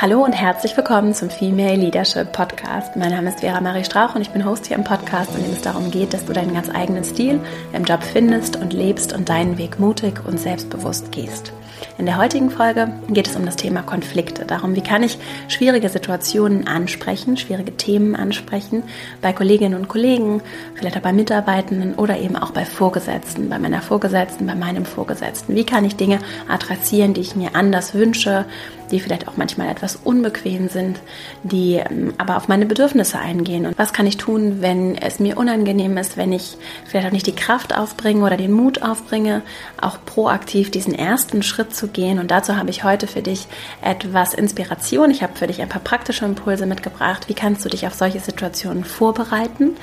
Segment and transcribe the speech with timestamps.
[0.00, 2.94] Hallo und herzlich willkommen zum Female Leadership Podcast.
[2.94, 5.50] Mein Name ist Vera Marie Strauch und ich bin Host hier im Podcast, in dem
[5.50, 7.40] es darum geht, dass du deinen ganz eigenen Stil
[7.72, 11.52] im Job findest und lebst und deinen Weg mutig und selbstbewusst gehst.
[11.98, 15.18] In der heutigen Folge geht es um das Thema Konflikte, darum, wie kann ich
[15.48, 18.82] schwierige Situationen ansprechen, schwierige Themen ansprechen,
[19.20, 20.42] bei Kolleginnen und Kollegen,
[20.74, 25.54] vielleicht auch bei Mitarbeitenden oder eben auch bei Vorgesetzten, bei meiner Vorgesetzten, bei meinem Vorgesetzten.
[25.54, 26.18] Wie kann ich Dinge
[26.48, 28.46] adressieren, die ich mir anders wünsche,
[28.90, 31.00] die vielleicht auch manchmal etwas unbequem sind,
[31.42, 33.66] die ähm, aber auf meine Bedürfnisse eingehen.
[33.66, 36.56] Und was kann ich tun, wenn es mir unangenehm ist, wenn ich
[36.86, 39.42] vielleicht auch nicht die Kraft aufbringe oder den Mut aufbringe,
[39.80, 42.18] auch proaktiv diesen ersten Schritt zu gehen.
[42.18, 43.46] Und dazu habe ich heute für dich
[43.82, 45.10] etwas Inspiration.
[45.10, 47.28] Ich habe für dich ein paar praktische Impulse mitgebracht.
[47.28, 49.76] Wie kannst du dich auf solche Situationen vorbereiten?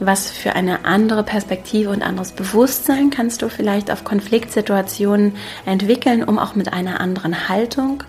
[0.00, 5.34] was für eine andere Perspektive und anderes Bewusstsein kannst du vielleicht auf Konfliktsituationen
[5.66, 8.04] entwickeln, um auch mit einer anderen Haltung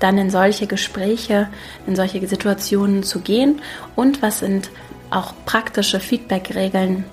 [0.00, 1.48] dann in solche Gespräche,
[1.86, 3.60] in solche Situationen zu gehen
[3.94, 4.70] und was sind
[5.10, 7.04] auch praktische Feedback-Regeln,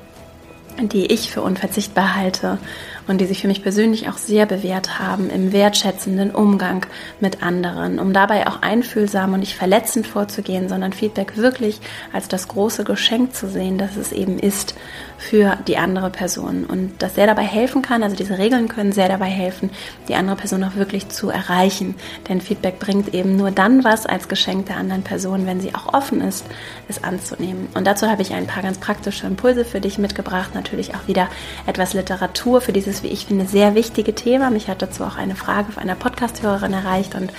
[0.79, 2.57] die ich für unverzichtbar halte
[3.07, 6.85] und die sich für mich persönlich auch sehr bewährt haben im wertschätzenden Umgang
[7.19, 11.79] mit anderen, um dabei auch einfühlsam und nicht verletzend vorzugehen, sondern Feedback wirklich
[12.13, 14.75] als das große Geschenk zu sehen, dass es eben ist
[15.21, 19.07] für die andere Person und dass sehr dabei helfen kann, also diese Regeln können sehr
[19.07, 19.69] dabei helfen,
[20.07, 21.95] die andere Person auch wirklich zu erreichen,
[22.27, 25.93] denn Feedback bringt eben nur dann was als Geschenk der anderen Person, wenn sie auch
[25.93, 26.45] offen ist,
[26.89, 27.69] es anzunehmen.
[27.75, 31.29] Und dazu habe ich ein paar ganz praktische Impulse für dich mitgebracht, natürlich auch wieder
[31.67, 34.49] etwas Literatur für dieses, wie ich finde, sehr wichtige Thema.
[34.49, 37.31] Mich hat dazu auch eine Frage von einer Podcast-Hörerin erreicht und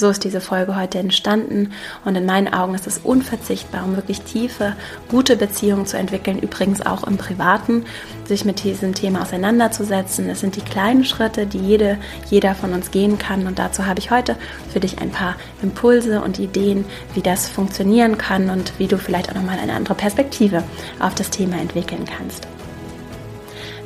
[0.00, 1.72] so ist diese Folge heute entstanden
[2.04, 4.74] und in meinen Augen ist es unverzichtbar, um wirklich tiefe,
[5.08, 7.84] gute Beziehungen zu entwickeln, übrigens auch im Privaten,
[8.24, 10.28] sich mit diesem Thema auseinanderzusetzen.
[10.28, 11.98] Es sind die kleinen Schritte, die jede,
[12.30, 14.36] jeder von uns gehen kann und dazu habe ich heute
[14.72, 16.84] für dich ein paar Impulse und Ideen,
[17.14, 20.64] wie das funktionieren kann und wie du vielleicht auch nochmal eine andere Perspektive
[20.98, 22.48] auf das Thema entwickeln kannst.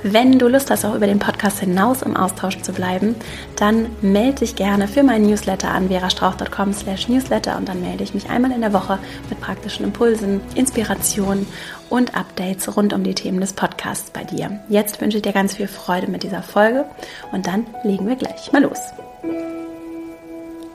[0.06, 3.14] Wenn du Lust hast, auch über den Podcast hinaus im Austausch zu bleiben,
[3.56, 8.12] dann melde dich gerne für meinen Newsletter an verastrauch.com slash newsletter und dann melde ich
[8.12, 8.98] mich einmal in der Woche
[9.30, 11.46] mit praktischen Impulsen, Inspirationen
[11.88, 14.60] und Updates rund um die Themen des Podcasts bei dir.
[14.68, 16.84] Jetzt wünsche ich dir ganz viel Freude mit dieser Folge
[17.32, 18.80] und dann legen wir gleich mal los.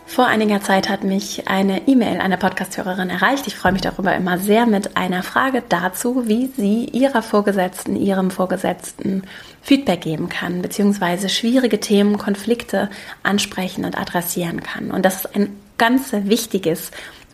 [0.10, 3.46] Vor einiger Zeit hat mich eine E-Mail einer Podcasthörerin erreicht.
[3.46, 8.32] Ich freue mich darüber immer sehr mit einer Frage dazu, wie sie ihrer Vorgesetzten, ihrem
[8.32, 9.22] Vorgesetzten
[9.62, 12.90] Feedback geben kann, beziehungsweise schwierige Themen, Konflikte
[13.22, 14.90] ansprechen und adressieren kann.
[14.90, 16.90] Und das ist ein ganz wichtiges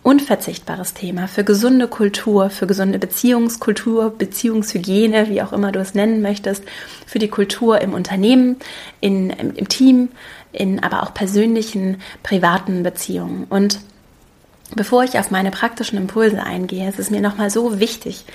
[0.06, 6.22] unverzichtbares Thema für gesunde Kultur, für gesunde Beziehungskultur, Beziehungshygiene, wie auch immer du es nennen
[6.22, 6.64] möchtest,
[7.08, 8.58] für die Kultur im Unternehmen,
[9.02, 10.10] in, im, im Team,
[10.56, 13.46] in aber auch persönlichen, privaten Beziehungen.
[13.50, 13.80] Und
[14.74, 18.26] Bevor ich auf meine praktischen Impulse eingehe, ist es mir nochmal so wichtig,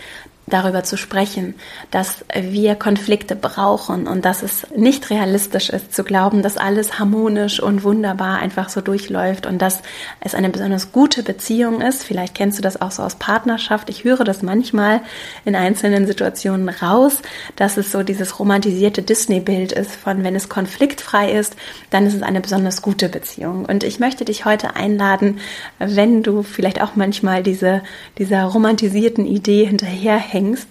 [0.50, 1.55] darüber zu sprechen,
[1.91, 7.61] dass wir Konflikte brauchen und dass es nicht realistisch ist zu glauben, dass alles harmonisch
[7.61, 9.83] und wunderbar einfach so durchläuft und dass
[10.21, 12.05] es eine besonders gute Beziehung ist.
[12.05, 13.89] Vielleicht kennst du das auch so aus Partnerschaft.
[13.89, 15.00] Ich höre das manchmal
[15.44, 17.22] in einzelnen Situationen raus,
[17.56, 21.56] dass es so dieses romantisierte Disney-Bild ist von, wenn es konfliktfrei ist,
[21.91, 23.65] dann ist es eine besonders gute Beziehung.
[23.65, 25.39] Und ich möchte dich heute einladen,
[25.78, 27.83] wenn du vielleicht auch manchmal diese,
[28.19, 30.69] dieser romantisierten Idee hinterherhängst, anfängst,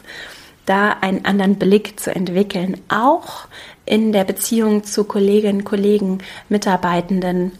[0.65, 3.47] da einen anderen Blick zu entwickeln, auch
[3.85, 7.53] in der Beziehung zu Kolleginnen, Kollegen, Mitarbeitenden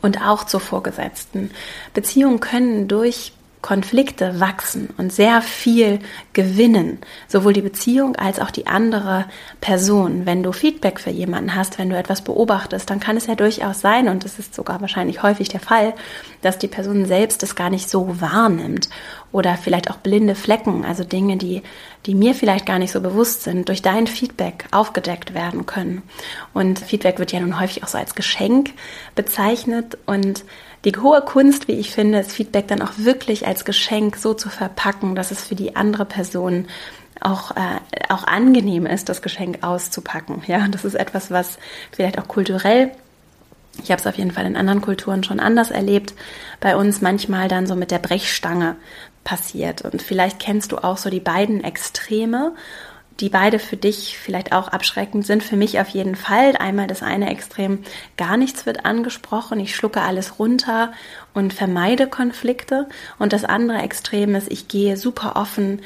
[0.00, 1.50] und auch zu Vorgesetzten.
[1.92, 6.00] Beziehungen können durch Konflikte wachsen und sehr viel
[6.32, 9.26] gewinnen, sowohl die Beziehung als auch die andere
[9.60, 10.26] Person.
[10.26, 13.80] Wenn du Feedback für jemanden hast, wenn du etwas beobachtest, dann kann es ja durchaus
[13.80, 15.94] sein, und das ist sogar wahrscheinlich häufig der Fall,
[16.42, 18.88] dass die Person selbst es gar nicht so wahrnimmt
[19.30, 21.62] oder vielleicht auch blinde Flecken, also Dinge, die,
[22.04, 26.02] die mir vielleicht gar nicht so bewusst sind, durch dein Feedback aufgedeckt werden können.
[26.52, 28.72] Und Feedback wird ja nun häufig auch so als Geschenk
[29.14, 30.44] bezeichnet und
[30.84, 34.48] die hohe Kunst, wie ich finde, ist Feedback dann auch wirklich als Geschenk so zu
[34.48, 36.66] verpacken, dass es für die andere Person
[37.20, 40.42] auch, äh, auch angenehm ist, das Geschenk auszupacken.
[40.46, 41.58] Ja, das ist etwas, was
[41.92, 42.90] vielleicht auch kulturell
[43.82, 46.14] ich habe es auf jeden Fall in anderen Kulturen schon anders erlebt.
[46.60, 48.76] Bei uns manchmal dann so mit der Brechstange
[49.24, 49.82] passiert.
[49.82, 52.54] Und vielleicht kennst du auch so die beiden Extreme
[53.20, 55.42] die beide für dich vielleicht auch abschreckend sind.
[55.42, 56.56] Für mich auf jeden Fall.
[56.56, 57.80] Einmal das eine Extrem,
[58.16, 59.60] gar nichts wird angesprochen.
[59.60, 60.92] Ich schlucke alles runter
[61.34, 62.88] und vermeide Konflikte.
[63.18, 65.80] Und das andere Extrem ist, ich gehe super offen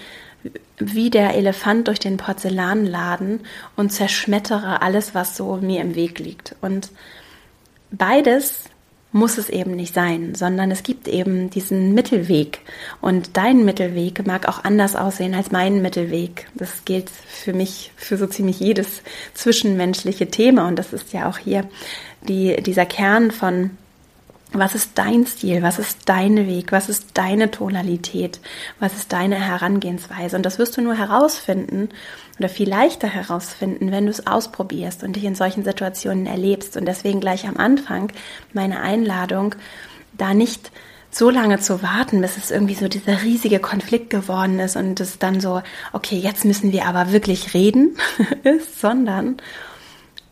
[0.78, 3.40] wie der Elefant durch den Porzellanladen
[3.76, 6.54] und zerschmettere alles, was so mir im Weg liegt.
[6.60, 6.90] Und
[7.90, 8.64] beides
[9.16, 12.60] muss es eben nicht sein, sondern es gibt eben diesen Mittelweg.
[13.00, 16.46] Und dein Mittelweg mag auch anders aussehen als mein Mittelweg.
[16.54, 19.02] Das gilt für mich für so ziemlich jedes
[19.34, 20.68] zwischenmenschliche Thema.
[20.68, 21.66] Und das ist ja auch hier
[22.28, 23.70] die, dieser Kern von
[24.58, 25.62] was ist dein Stil?
[25.62, 26.72] Was ist dein Weg?
[26.72, 28.40] Was ist deine Tonalität?
[28.80, 30.36] Was ist deine Herangehensweise?
[30.36, 31.88] Und das wirst du nur herausfinden
[32.38, 36.76] oder viel leichter herausfinden, wenn du es ausprobierst und dich in solchen Situationen erlebst.
[36.76, 38.12] Und deswegen gleich am Anfang
[38.52, 39.54] meine Einladung,
[40.16, 40.70] da nicht
[41.10, 45.18] so lange zu warten, bis es irgendwie so dieser riesige Konflikt geworden ist und es
[45.18, 45.62] dann so,
[45.92, 47.96] okay, jetzt müssen wir aber wirklich reden
[48.42, 49.36] ist, sondern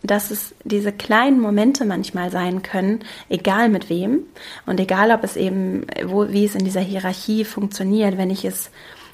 [0.04, 4.20] dass es diese kleinen Momente manchmal sein können, egal mit wem
[4.66, 8.70] und egal ob es eben, wo, wie es in dieser Hierarchie funktioniert, wenn ich es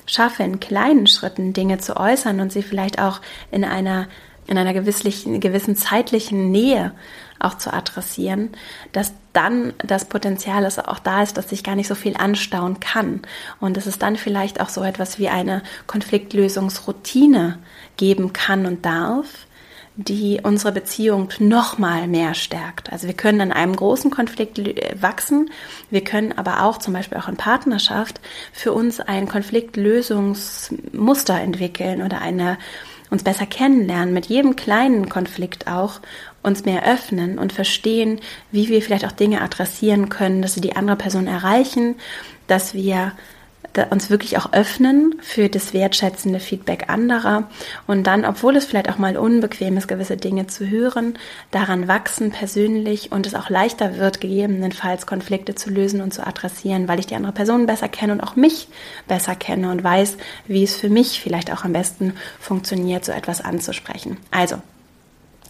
[0.06, 3.20] schaffe, in kleinen Schritten Dinge zu äußern und sie vielleicht auch
[3.52, 4.08] in einer,
[4.48, 6.92] in einer gewissen, zeitlichen Nähe
[7.38, 8.50] auch zu adressieren,
[8.92, 12.80] dass dann das Potenzial ist, auch da ist, dass sich gar nicht so viel anstauen
[12.80, 13.22] kann.
[13.60, 17.58] Und dass es dann vielleicht auch so etwas wie eine Konfliktlösungsroutine
[17.96, 19.46] geben kann und darf,
[20.04, 22.92] die unsere Beziehung noch mal mehr stärkt.
[22.92, 24.60] Also wir können an einem großen Konflikt
[25.00, 25.52] wachsen,
[25.90, 28.20] wir können aber auch zum Beispiel auch in Partnerschaft
[28.52, 32.58] für uns ein Konfliktlösungsmuster entwickeln oder eine
[33.10, 36.00] uns besser kennenlernen, mit jedem kleinen Konflikt auch
[36.42, 38.20] uns mehr öffnen und verstehen,
[38.52, 41.96] wie wir vielleicht auch Dinge adressieren können, dass sie die andere Person erreichen,
[42.46, 43.12] dass wir
[43.90, 47.48] uns wirklich auch öffnen für das wertschätzende Feedback anderer
[47.86, 51.14] und dann, obwohl es vielleicht auch mal unbequem ist, gewisse Dinge zu hören,
[51.50, 56.88] daran wachsen persönlich und es auch leichter wird, gegebenenfalls Konflikte zu lösen und zu adressieren,
[56.88, 58.68] weil ich die andere Person besser kenne und auch mich
[59.06, 63.40] besser kenne und weiß, wie es für mich vielleicht auch am besten funktioniert, so etwas
[63.40, 64.16] anzusprechen.
[64.30, 64.56] Also,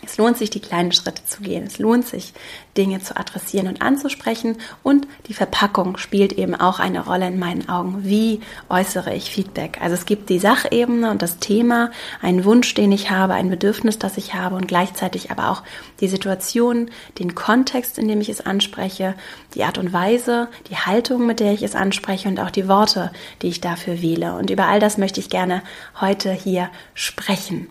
[0.03, 1.67] es lohnt sich, die kleinen Schritte zu gehen.
[1.67, 2.33] Es lohnt sich,
[2.77, 4.57] Dinge zu adressieren und anzusprechen.
[4.83, 8.05] Und die Verpackung spielt eben auch eine Rolle in meinen Augen.
[8.05, 9.79] Wie äußere ich Feedback?
[9.81, 11.91] Also es gibt die Sachebene und das Thema,
[12.23, 15.63] einen Wunsch, den ich habe, ein Bedürfnis, das ich habe und gleichzeitig aber auch
[16.01, 19.15] die Situation, den Kontext, in dem ich es anspreche,
[19.55, 23.13] die Art und Weise, die Haltung, mit der ich es anspreche und auch die Worte,
[23.43, 24.35] die ich dafür wähle.
[24.35, 25.63] Und über all das möchte ich gerne
[26.01, 27.69] heute hier sprechen.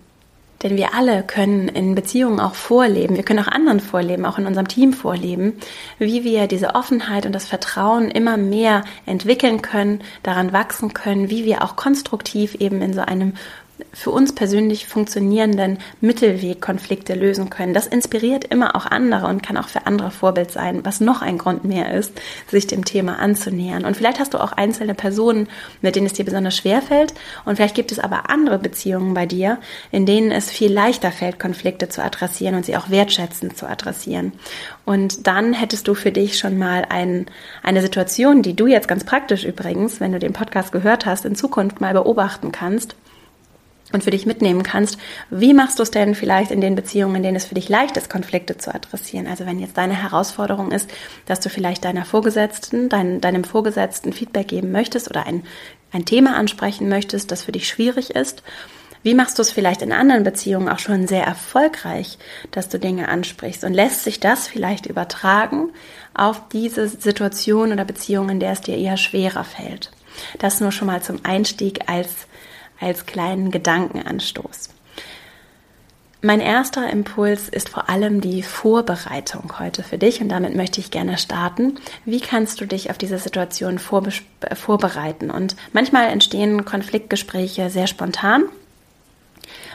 [0.62, 4.46] Denn wir alle können in Beziehungen auch vorleben, wir können auch anderen vorleben, auch in
[4.46, 5.54] unserem Team vorleben,
[6.00, 11.46] wie wir diese Offenheit und das Vertrauen immer mehr entwickeln können, daran wachsen können, wie
[11.46, 13.34] wir auch konstruktiv eben in so einem
[13.94, 17.74] für uns persönlich funktionierenden Mittelweg Konflikte lösen können.
[17.74, 21.38] Das inspiriert immer auch andere und kann auch für andere Vorbild sein, was noch ein
[21.38, 22.14] Grund mehr ist,
[22.48, 23.86] sich dem Thema anzunähern.
[23.86, 25.48] Und vielleicht hast du auch einzelne Personen,
[25.82, 27.14] mit denen es dir besonders schwer fällt.
[27.46, 29.58] Und vielleicht gibt es aber andere Beziehungen bei dir,
[29.92, 34.34] in denen es viel leichter fällt, Konflikte zu adressieren und sie auch wertschätzend zu adressieren.
[34.86, 37.26] Und dann hättest du für dich schon mal ein,
[37.64, 41.36] eine Situation, die du jetzt ganz praktisch übrigens, wenn du den Podcast gehört hast, in
[41.36, 42.96] Zukunft mal beobachten kannst
[43.92, 44.98] und für dich mitnehmen kannst,
[45.30, 47.98] wie machst du es denn vielleicht in den Beziehungen, in denen es für dich leicht
[47.98, 49.28] ist, Konflikte zu adressieren?
[49.28, 50.90] Also wenn jetzt deine Herausforderung ist,
[51.26, 55.44] dass du vielleicht deiner Vorgesetzten, dein, deinem Vorgesetzten Feedback geben möchtest oder ein,
[55.92, 58.44] ein Thema ansprechen möchtest, das für dich schwierig ist,
[59.02, 62.18] wie machst du es vielleicht in anderen Beziehungen auch schon sehr erfolgreich,
[62.52, 65.70] dass du Dinge ansprichst und lässt sich das vielleicht übertragen
[66.14, 69.92] auf diese Situation oder Beziehung, in der es dir eher schwerer fällt?
[70.40, 72.28] Das nur schon mal zum Einstieg als
[72.80, 74.70] als kleinen Gedankenanstoß.
[76.22, 80.92] Mein erster Impuls ist vor allem die Vorbereitung heute für dich und damit möchte ich
[80.92, 81.76] gerne starten.
[82.04, 85.32] Wie kannst du dich auf diese Situation vorbereiten?
[85.32, 88.44] Und manchmal entstehen Konfliktgespräche sehr spontan.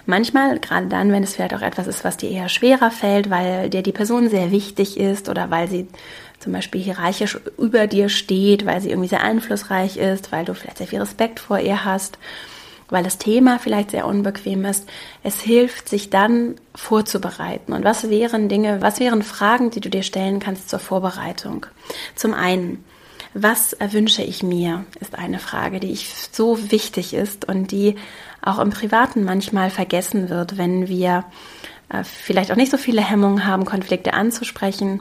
[0.04, 3.70] Manchmal, gerade dann, wenn es vielleicht auch etwas ist, was dir eher schwerer fällt, weil
[3.70, 5.88] dir die Person sehr wichtig ist oder weil sie
[6.40, 10.76] zum Beispiel hierarchisch über dir steht, weil sie irgendwie sehr einflussreich ist, weil du vielleicht
[10.76, 12.18] sehr viel Respekt vor ihr hast
[12.90, 14.88] weil das Thema vielleicht sehr unbequem ist.
[15.22, 17.72] Es hilft, sich dann vorzubereiten.
[17.72, 21.66] Und was wären Dinge, was wären Fragen, die du dir stellen kannst zur Vorbereitung?
[22.14, 22.84] Zum einen,
[23.32, 27.96] was erwünsche ich mir, ist eine Frage, die ich so wichtig ist und die
[28.42, 31.24] auch im Privaten manchmal vergessen wird, wenn wir
[31.88, 35.00] äh, vielleicht auch nicht so viele Hemmungen haben, Konflikte anzusprechen,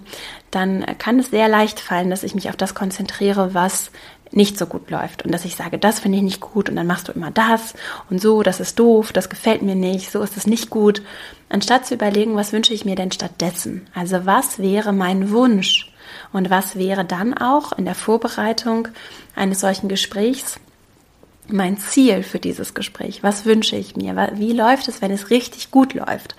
[0.52, 3.92] dann kann es sehr leicht fallen, dass ich mich auf das konzentriere, was
[4.36, 6.88] nicht so gut läuft und dass ich sage, das finde ich nicht gut und dann
[6.88, 7.74] machst du immer das
[8.10, 11.02] und so, das ist doof, das gefällt mir nicht, so ist es nicht gut,
[11.50, 13.88] anstatt zu überlegen, was wünsche ich mir denn stattdessen?
[13.94, 15.92] Also was wäre mein Wunsch
[16.32, 18.88] und was wäre dann auch in der Vorbereitung
[19.36, 20.60] eines solchen Gesprächs
[21.48, 23.24] mein Ziel für dieses Gespräch?
[23.24, 24.32] Was wünsche ich mir?
[24.36, 26.36] Wie läuft es, wenn es richtig gut läuft?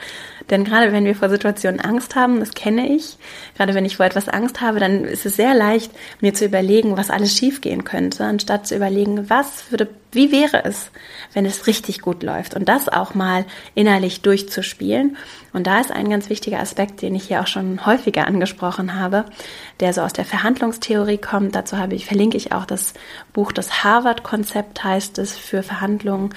[0.51, 3.17] Denn gerade wenn wir vor Situationen Angst haben, das kenne ich,
[3.57, 6.97] gerade wenn ich vor etwas Angst habe, dann ist es sehr leicht, mir zu überlegen,
[6.97, 10.91] was alles schiefgehen könnte, anstatt zu überlegen, was würde, wie wäre es,
[11.33, 15.17] wenn es richtig gut läuft und das auch mal innerlich durchzuspielen.
[15.53, 19.25] Und da ist ein ganz wichtiger Aspekt, den ich hier auch schon häufiger angesprochen habe,
[19.81, 21.55] der so aus der Verhandlungstheorie kommt.
[21.55, 22.93] Dazu habe ich, verlinke ich auch das
[23.33, 26.35] Buch, das Harvard-Konzept heißt es für Verhandlungen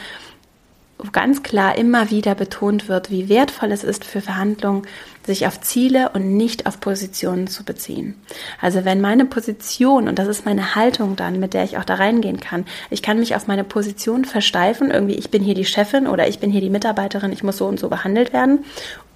[1.11, 4.83] ganz klar immer wieder betont wird, wie wertvoll es ist für Verhandlungen,
[5.25, 8.15] sich auf Ziele und nicht auf Positionen zu beziehen.
[8.61, 11.95] Also wenn meine Position, und das ist meine Haltung dann, mit der ich auch da
[11.95, 16.07] reingehen kann, ich kann mich auf meine Position versteifen, irgendwie ich bin hier die Chefin
[16.07, 18.65] oder ich bin hier die Mitarbeiterin, ich muss so und so behandelt werden.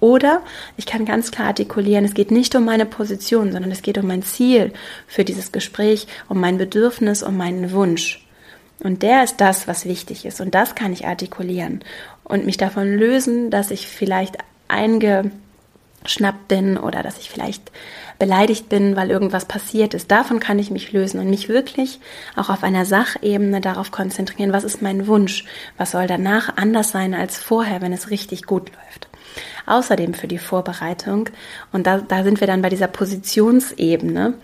[0.00, 0.42] Oder
[0.76, 4.06] ich kann ganz klar artikulieren, es geht nicht um meine Position, sondern es geht um
[4.06, 4.72] mein Ziel
[5.06, 8.21] für dieses Gespräch, um mein Bedürfnis, um meinen Wunsch.
[8.82, 10.40] Und der ist das, was wichtig ist.
[10.40, 11.82] Und das kann ich artikulieren
[12.24, 17.70] und mich davon lösen, dass ich vielleicht eingeschnappt bin oder dass ich vielleicht
[18.18, 20.10] beleidigt bin, weil irgendwas passiert ist.
[20.10, 22.00] Davon kann ich mich lösen und mich wirklich
[22.36, 25.44] auch auf einer Sachebene darauf konzentrieren, was ist mein Wunsch,
[25.76, 29.08] was soll danach anders sein als vorher, wenn es richtig gut läuft.
[29.66, 31.30] Außerdem für die Vorbereitung,
[31.72, 34.34] und da, da sind wir dann bei dieser Positionsebene,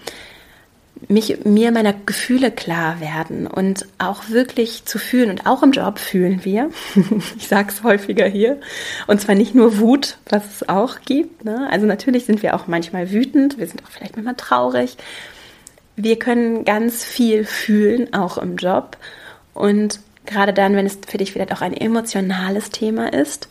[1.07, 5.31] mich, mir meiner Gefühle klar werden und auch wirklich zu fühlen.
[5.31, 6.71] Und auch im Job fühlen wir.
[7.37, 8.61] ich sage es häufiger hier.
[9.07, 11.45] Und zwar nicht nur Wut, was es auch gibt.
[11.45, 11.69] Ne?
[11.71, 13.59] Also natürlich sind wir auch manchmal wütend.
[13.59, 14.97] Wir sind auch vielleicht manchmal traurig.
[15.97, 18.97] Wir können ganz viel fühlen, auch im Job.
[19.55, 23.49] Und gerade dann, wenn es für dich vielleicht auch ein emotionales Thema ist,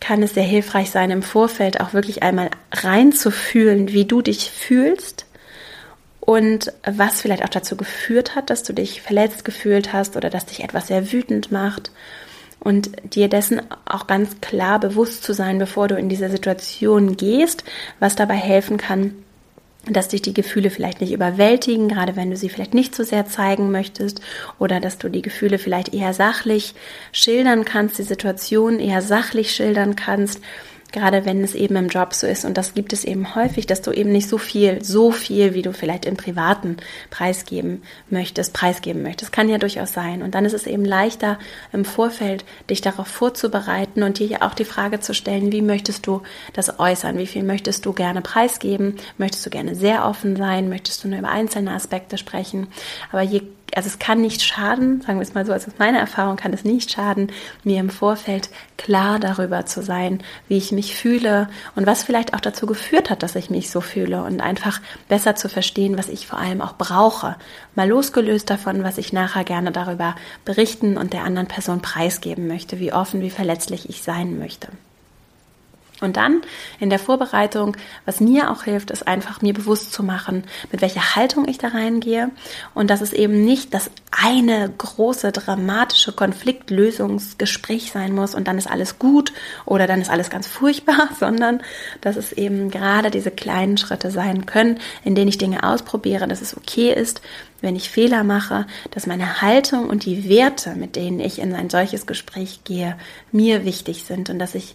[0.00, 5.25] kann es sehr hilfreich sein, im Vorfeld auch wirklich einmal reinzufühlen, wie du dich fühlst
[6.26, 10.44] und was vielleicht auch dazu geführt hat, dass du dich verletzt gefühlt hast oder dass
[10.44, 11.92] dich etwas sehr wütend macht.
[12.58, 17.62] Und dir dessen auch ganz klar bewusst zu sein, bevor du in diese Situation gehst,
[18.00, 19.14] was dabei helfen kann,
[19.88, 23.26] dass dich die Gefühle vielleicht nicht überwältigen, gerade wenn du sie vielleicht nicht so sehr
[23.26, 24.20] zeigen möchtest
[24.58, 26.74] oder dass du die Gefühle vielleicht eher sachlich
[27.12, 30.40] schildern kannst, die Situation eher sachlich schildern kannst
[30.96, 32.46] gerade wenn es eben im Job so ist.
[32.46, 35.60] Und das gibt es eben häufig, dass du eben nicht so viel, so viel, wie
[35.60, 36.78] du vielleicht im Privaten
[37.10, 39.30] preisgeben möchtest, preisgeben möchtest.
[39.30, 40.22] Kann ja durchaus sein.
[40.22, 41.38] Und dann ist es eben leichter
[41.70, 46.06] im Vorfeld, dich darauf vorzubereiten und dir ja auch die Frage zu stellen, wie möchtest
[46.06, 46.22] du
[46.54, 47.18] das äußern?
[47.18, 48.96] Wie viel möchtest du gerne preisgeben?
[49.18, 50.70] Möchtest du gerne sehr offen sein?
[50.70, 52.68] Möchtest du nur über einzelne Aspekte sprechen?
[53.12, 53.42] Aber je
[53.74, 56.52] also es kann nicht schaden, sagen wir es mal so, also aus meiner Erfahrung kann
[56.52, 57.32] es nicht schaden,
[57.64, 62.40] mir im Vorfeld klar darüber zu sein, wie ich mich fühle und was vielleicht auch
[62.40, 66.26] dazu geführt hat, dass ich mich so fühle und einfach besser zu verstehen, was ich
[66.26, 67.36] vor allem auch brauche.
[67.74, 72.78] Mal losgelöst davon, was ich nachher gerne darüber berichten und der anderen Person preisgeben möchte,
[72.78, 74.68] wie offen, wie verletzlich ich sein möchte.
[76.00, 76.42] Und dann
[76.78, 81.16] in der Vorbereitung, was mir auch hilft, ist einfach mir bewusst zu machen, mit welcher
[81.16, 82.30] Haltung ich da reingehe.
[82.74, 88.70] Und dass es eben nicht das eine große dramatische Konfliktlösungsgespräch sein muss und dann ist
[88.70, 89.32] alles gut
[89.64, 91.62] oder dann ist alles ganz furchtbar, sondern
[92.00, 96.42] dass es eben gerade diese kleinen Schritte sein können, in denen ich Dinge ausprobiere, dass
[96.42, 97.22] es okay ist,
[97.60, 101.70] wenn ich Fehler mache, dass meine Haltung und die Werte, mit denen ich in ein
[101.70, 102.96] solches Gespräch gehe,
[103.32, 104.74] mir wichtig sind und dass ich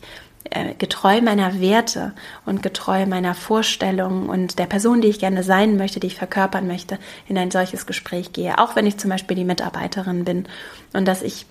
[0.78, 2.14] getreu meiner Werte
[2.46, 6.68] und getreu meiner Vorstellungen und der Person, die ich gerne sein möchte, die ich verkörpern
[6.68, 8.58] möchte, in ein solches Gespräch gehe.
[8.58, 10.48] Auch wenn ich zum Beispiel die Mitarbeiterin bin
[10.94, 11.46] und dass ich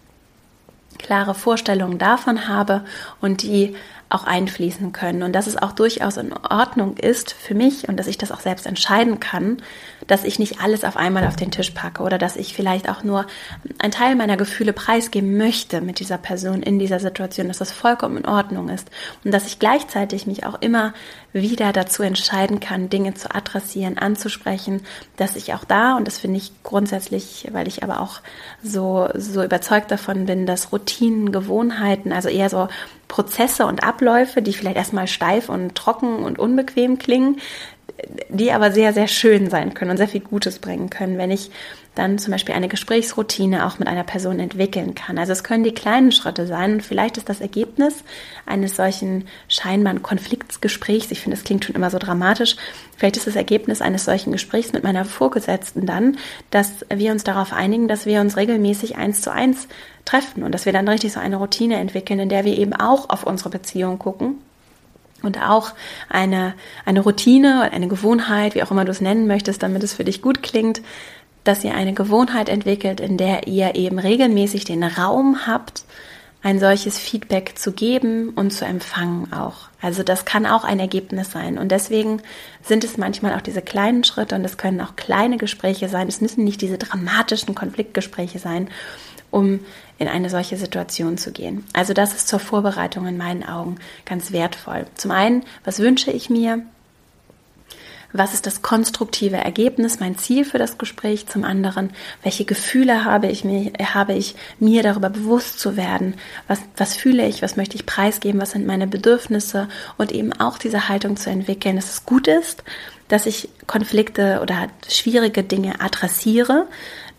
[0.99, 2.85] klare Vorstellungen davon habe
[3.20, 3.75] und die
[4.11, 8.09] auch einfließen können und dass es auch durchaus in Ordnung ist für mich und dass
[8.09, 9.59] ich das auch selbst entscheiden kann,
[10.07, 13.02] dass ich nicht alles auf einmal auf den Tisch packe oder dass ich vielleicht auch
[13.02, 13.26] nur
[13.78, 18.19] einen Teil meiner Gefühle preisgeben möchte mit dieser Person in dieser Situation, dass das vollkommen
[18.19, 18.90] in Ordnung ist
[19.25, 20.95] und dass ich gleichzeitig mich auch immer
[21.33, 24.83] wieder dazu entscheiden kann, Dinge zu adressieren, anzusprechen,
[25.16, 28.21] dass ich auch da, und das finde ich grundsätzlich, weil ich aber auch
[28.62, 32.69] so, so überzeugt davon bin, dass Routinen, Gewohnheiten, also eher so
[33.07, 37.40] Prozesse und Abläufe, die vielleicht erstmal steif und trocken und unbequem klingen,
[38.28, 41.50] die aber sehr, sehr schön sein können und sehr viel Gutes bringen können, wenn ich
[41.95, 45.19] dann zum Beispiel eine Gesprächsroutine auch mit einer Person entwickeln kann.
[45.19, 48.04] Also es können die kleinen Schritte sein und vielleicht ist das Ergebnis
[48.47, 52.57] eines solchen scheinbaren Konfliktsgesprächs, ich finde, es klingt schon immer so dramatisch,
[52.97, 56.16] vielleicht ist das Ergebnis eines solchen Gesprächs mit meiner Vorgesetzten dann,
[56.50, 59.66] dass wir uns darauf einigen, dass wir uns regelmäßig eins zu eins
[60.04, 63.11] treffen und dass wir dann richtig so eine Routine entwickeln, in der wir eben auch
[63.11, 64.38] auf unsere Beziehung gucken
[65.23, 65.73] und auch
[66.09, 70.05] eine, eine Routine, eine Gewohnheit, wie auch immer du es nennen möchtest, damit es für
[70.05, 70.83] dich gut klingt,
[71.45, 75.85] dass ihr eine Gewohnheit entwickelt, in der ihr eben regelmäßig den Raum habt,
[76.43, 79.69] ein solches Feedback zu geben und zu empfangen auch.
[79.83, 81.59] Also das kann auch ein Ergebnis sein.
[81.59, 82.23] Und deswegen
[82.62, 86.09] sind es manchmal auch diese kleinen Schritte und es können auch kleine Gespräche sein.
[86.09, 88.69] Es müssen nicht diese dramatischen Konfliktgespräche sein,
[89.30, 89.60] um
[89.99, 91.64] in eine solche Situation zu gehen.
[91.72, 94.87] Also das ist zur Vorbereitung in meinen Augen ganz wertvoll.
[94.94, 96.62] Zum einen, was wünsche ich mir?
[98.12, 101.90] was ist das konstruktive Ergebnis, mein Ziel für das Gespräch, zum anderen,
[102.22, 106.14] welche Gefühle habe ich mir, habe ich mir darüber bewusst zu werden,
[106.49, 110.58] was, was fühle ich, was möchte ich preisgeben, was sind meine Bedürfnisse und eben auch
[110.58, 112.64] diese Haltung zu entwickeln, dass es gut ist,
[113.08, 116.66] dass ich Konflikte oder schwierige Dinge adressiere,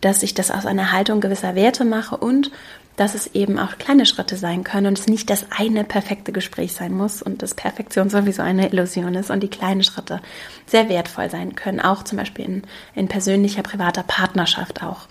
[0.01, 2.51] dass ich das aus einer Haltung gewisser Werte mache und
[2.97, 6.73] dass es eben auch kleine Schritte sein können und es nicht das eine perfekte Gespräch
[6.73, 10.19] sein muss und dass Perfektion sowieso eine Illusion ist und die kleinen Schritte
[10.67, 15.07] sehr wertvoll sein können, auch zum Beispiel in, in persönlicher, privater Partnerschaft auch,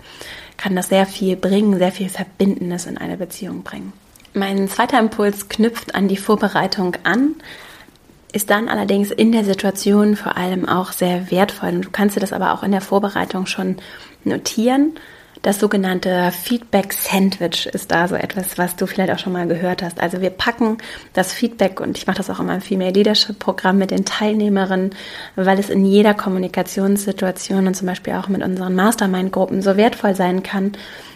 [0.57, 3.93] kann das sehr viel bringen, sehr viel Verbindendes in eine Beziehung bringen.
[4.35, 7.35] Mein zweiter Impuls knüpft an die Vorbereitung an,
[8.33, 11.71] ist dann allerdings in der Situation vor allem auch sehr wertvoll.
[11.71, 13.77] Und du kannst dir das aber auch in der Vorbereitung schon
[14.25, 14.95] notieren
[15.43, 19.83] das sogenannte Feedback Sandwich ist da so etwas, was du vielleicht auch schon mal gehört
[19.83, 19.99] hast.
[19.99, 20.77] Also wir packen
[21.15, 24.91] das Feedback und ich mache das auch in meinem Female Leadership Programm mit den Teilnehmerinnen,
[25.37, 30.43] weil es in jeder Kommunikationssituation und zum Beispiel auch mit unseren Mastermind-Gruppen so wertvoll sein
[30.43, 30.73] kann,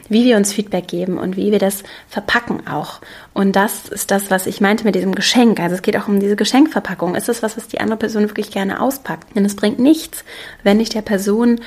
[0.08, 3.00] wie wir uns Feedback geben und wie wir das verpacken auch.
[3.34, 5.60] Und das ist das, was ich meinte mit diesem Geschenk.
[5.60, 7.14] Also es geht auch um diese Geschenkverpackung.
[7.14, 9.34] Ist es was, was die andere Person wirklich gerne auspackt?
[9.36, 10.24] Denn es bringt nichts,
[10.62, 11.60] wenn ich der Person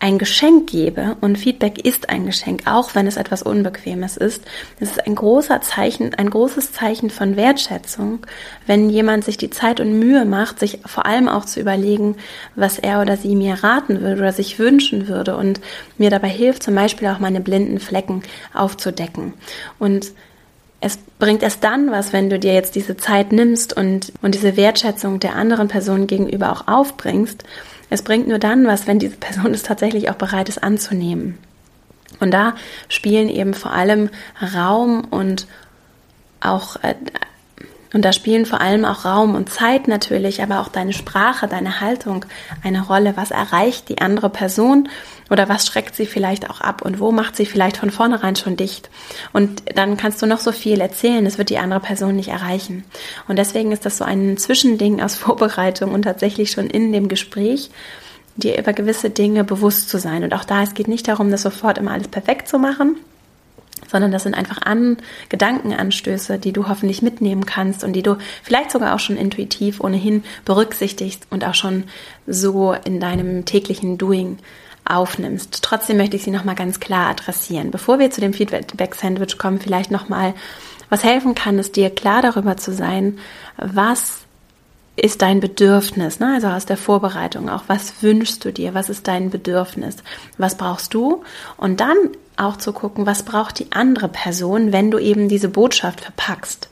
[0.00, 4.42] ein Geschenk gebe, und Feedback ist ein Geschenk, auch wenn es etwas Unbequemes ist,
[4.78, 8.26] es ist ein großer Zeichen, ein großes Zeichen von Wertschätzung,
[8.66, 12.16] wenn jemand sich die Zeit und Mühe macht, sich vor allem auch zu überlegen,
[12.54, 15.60] was er oder sie mir raten würde oder sich wünschen würde und
[15.96, 18.22] mir dabei hilft, zum Beispiel auch meine blinden Flecken
[18.52, 19.32] aufzudecken.
[19.78, 20.12] Und
[20.80, 24.58] es bringt erst dann was, wenn du dir jetzt diese Zeit nimmst und, und diese
[24.58, 27.44] Wertschätzung der anderen Person gegenüber auch aufbringst
[27.90, 31.38] es bringt nur dann was, wenn diese Person es tatsächlich auch bereit ist anzunehmen.
[32.20, 32.54] Und da
[32.88, 34.10] spielen eben vor allem
[34.54, 35.46] Raum und
[36.40, 36.94] auch äh,
[37.94, 41.80] und da spielen vor allem auch Raum und Zeit natürlich, aber auch deine Sprache, deine
[41.80, 42.26] Haltung
[42.64, 43.16] eine Rolle.
[43.16, 44.88] Was erreicht die andere Person
[45.30, 48.56] oder was schreckt sie vielleicht auch ab und wo macht sie vielleicht von vornherein schon
[48.56, 48.90] dicht?
[49.32, 52.82] Und dann kannst du noch so viel erzählen, es wird die andere Person nicht erreichen.
[53.28, 57.70] Und deswegen ist das so ein Zwischending aus Vorbereitung und tatsächlich schon in dem Gespräch
[58.34, 60.24] dir über gewisse Dinge bewusst zu sein.
[60.24, 62.96] Und auch da, es geht nicht darum, das sofort immer alles perfekt zu machen,
[63.90, 64.96] sondern das sind einfach an
[65.28, 70.24] Gedankenanstöße, die du hoffentlich mitnehmen kannst und die du vielleicht sogar auch schon intuitiv ohnehin
[70.44, 71.84] berücksichtigst und auch schon
[72.26, 74.38] so in deinem täglichen Doing
[74.84, 75.62] aufnimmst.
[75.62, 77.70] Trotzdem möchte ich sie nochmal ganz klar adressieren.
[77.70, 80.34] Bevor wir zu dem Feedback-Sandwich kommen, vielleicht nochmal,
[80.90, 83.18] was helfen kann, ist dir klar darüber zu sein,
[83.56, 84.24] was
[84.96, 86.34] ist dein Bedürfnis, ne?
[86.34, 89.96] also aus der Vorbereitung auch, was wünschst du dir, was ist dein Bedürfnis,
[90.38, 91.24] was brauchst du
[91.56, 91.96] und dann
[92.36, 96.68] auch zu gucken, was braucht die andere Person, wenn du eben diese Botschaft verpackst.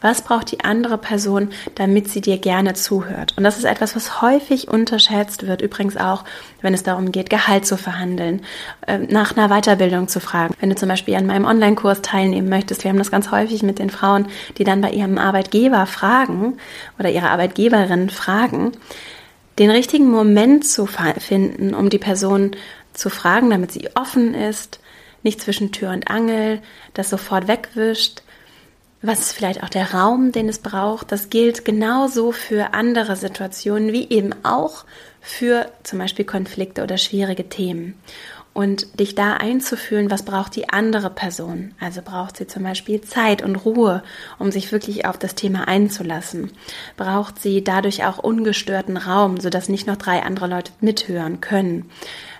[0.00, 3.34] Was braucht die andere Person, damit sie dir gerne zuhört?
[3.36, 6.24] Und das ist etwas, was häufig unterschätzt wird, übrigens auch,
[6.60, 8.42] wenn es darum geht, Gehalt zu verhandeln,
[8.86, 10.54] ähm, nach einer Weiterbildung zu fragen.
[10.60, 13.78] Wenn du zum Beispiel an meinem Online-Kurs teilnehmen möchtest, wir haben das ganz häufig mit
[13.78, 16.58] den Frauen, die dann bei ihrem Arbeitgeber fragen
[16.98, 18.72] oder ihrer Arbeitgeberin fragen,
[19.58, 22.52] den richtigen Moment zu finden, um die Person
[22.92, 24.80] zu fragen, damit sie offen ist,
[25.26, 26.62] nicht zwischen Tür und Angel,
[26.94, 28.22] das sofort wegwischt,
[29.02, 31.12] was ist vielleicht auch der Raum, den es braucht.
[31.12, 34.84] Das gilt genauso für andere Situationen wie eben auch
[35.20, 37.94] für zum Beispiel Konflikte oder schwierige Themen.
[38.52, 41.74] Und dich da einzufühlen, was braucht die andere Person?
[41.78, 44.02] Also braucht sie zum Beispiel Zeit und Ruhe,
[44.38, 46.52] um sich wirklich auf das Thema einzulassen?
[46.96, 51.90] Braucht sie dadurch auch ungestörten Raum, sodass nicht noch drei andere Leute mithören können?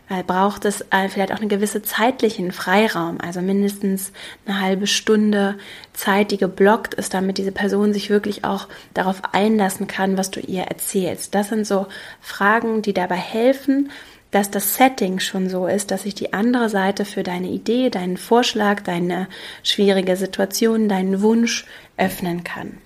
[0.09, 4.13] Äh, braucht es äh, vielleicht auch einen gewissen zeitlichen Freiraum, also mindestens
[4.47, 5.57] eine halbe Stunde
[5.93, 10.41] Zeit, die geblockt ist, damit diese Person sich wirklich auch darauf einlassen kann, was du
[10.41, 11.35] ihr erzählst.
[11.35, 11.87] Das sind so
[12.21, 13.91] Fragen, die dabei helfen,
[14.31, 18.17] dass das Setting schon so ist, dass sich die andere Seite für deine Idee, deinen
[18.17, 19.29] Vorschlag, deine
[19.63, 21.67] schwierige Situation, deinen Wunsch
[21.97, 22.79] öffnen kann.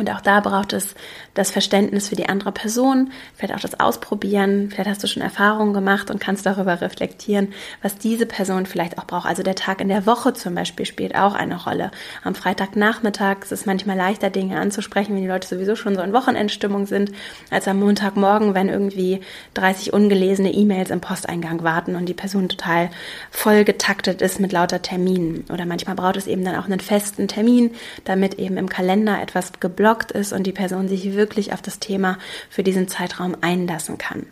[0.00, 0.94] Und auch da braucht es
[1.34, 4.70] das Verständnis für die andere Person, vielleicht auch das Ausprobieren.
[4.70, 9.04] Vielleicht hast du schon Erfahrungen gemacht und kannst darüber reflektieren, was diese Person vielleicht auch
[9.04, 9.26] braucht.
[9.26, 11.90] Also der Tag in der Woche zum Beispiel spielt auch eine Rolle.
[12.24, 16.14] Am Freitagnachmittag ist es manchmal leichter, Dinge anzusprechen, wenn die Leute sowieso schon so in
[16.14, 17.12] Wochenendstimmung sind,
[17.50, 19.20] als am Montagmorgen, wenn irgendwie
[19.52, 22.88] 30 ungelesene E-Mails im Posteingang warten und die Person total
[23.30, 25.44] voll getaktet ist mit lauter Terminen.
[25.52, 27.72] Oder manchmal braucht es eben dann auch einen festen Termin,
[28.04, 31.78] damit eben im Kalender etwas geblockt geblockt ist und die Person sich wirklich auf das
[31.78, 34.26] Thema für diesen Zeitraum einlassen kann.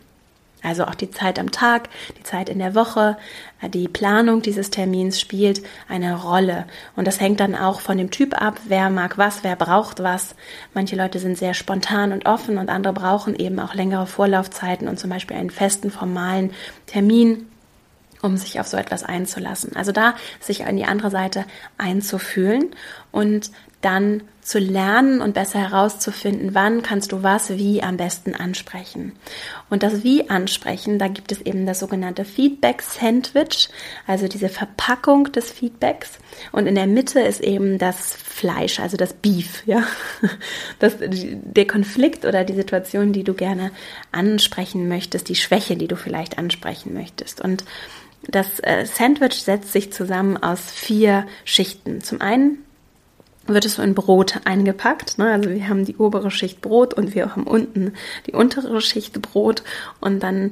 [0.61, 3.17] Also auch die Zeit am Tag, die Zeit in der Woche,
[3.73, 6.65] die Planung dieses Termins spielt eine Rolle.
[6.97, 10.35] Und das hängt dann auch von dem Typ ab, wer mag was, wer braucht was.
[10.73, 14.99] Manche Leute sind sehr spontan und offen und andere brauchen eben auch längere Vorlaufzeiten und
[14.99, 16.51] zum Beispiel einen festen, formalen
[16.87, 17.45] Termin
[18.21, 19.77] um sich auf so etwas einzulassen.
[19.77, 21.45] Also da sich an die andere Seite
[21.77, 22.75] einzufühlen
[23.13, 23.49] und
[23.81, 29.11] dann zu lernen und besser herauszufinden, wann kannst du was wie am besten ansprechen.
[29.69, 33.69] Und das Wie ansprechen, da gibt es eben das sogenannte Feedback Sandwich,
[34.07, 36.17] also diese Verpackung des Feedbacks.
[36.51, 39.83] Und in der Mitte ist eben das Fleisch, also das Beef, ja.
[40.79, 43.69] Das, der Konflikt oder die Situation, die du gerne
[44.11, 47.39] ansprechen möchtest, die Schwäche, die du vielleicht ansprechen möchtest.
[47.39, 47.65] Und
[48.23, 52.01] das äh, Sandwich setzt sich zusammen aus vier Schichten.
[52.01, 52.65] Zum einen
[53.49, 55.17] wird es so in Brot eingepackt.
[55.17, 55.31] Ne?
[55.31, 57.93] Also wir haben die obere Schicht Brot und wir haben unten
[58.27, 59.63] die untere Schicht Brot
[59.99, 60.51] und dann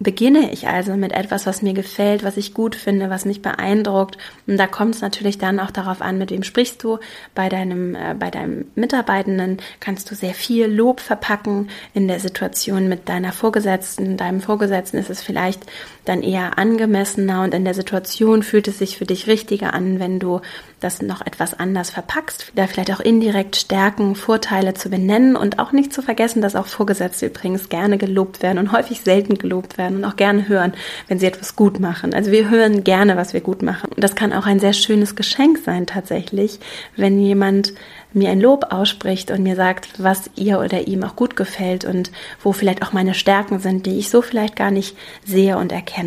[0.00, 4.16] beginne ich also mit etwas, was mir gefällt, was ich gut finde, was mich beeindruckt.
[4.46, 6.98] Und da kommt es natürlich dann auch darauf an, mit wem sprichst du.
[7.34, 11.68] Bei deinem, äh, bei deinem Mitarbeitenden kannst du sehr viel Lob verpacken.
[11.92, 15.66] In der Situation mit deiner Vorgesetzten, deinem Vorgesetzten ist es vielleicht
[16.10, 20.18] dann eher angemessener und in der Situation fühlt es sich für dich richtiger an, wenn
[20.18, 20.40] du
[20.80, 25.72] das noch etwas anders verpackst, da vielleicht auch indirekt Stärken, Vorteile zu benennen und auch
[25.72, 29.98] nicht zu vergessen, dass auch Vorgesetzte übrigens gerne gelobt werden und häufig selten gelobt werden
[29.98, 30.72] und auch gerne hören,
[31.06, 32.14] wenn sie etwas gut machen.
[32.14, 33.90] Also wir hören gerne, was wir gut machen.
[33.94, 36.58] Und das kann auch ein sehr schönes Geschenk sein tatsächlich,
[36.96, 37.74] wenn jemand
[38.12, 42.10] mir ein Lob ausspricht und mir sagt, was ihr oder ihm auch gut gefällt und
[42.42, 45.99] wo vielleicht auch meine Stärken sind, die ich so vielleicht gar nicht sehe und erkenne.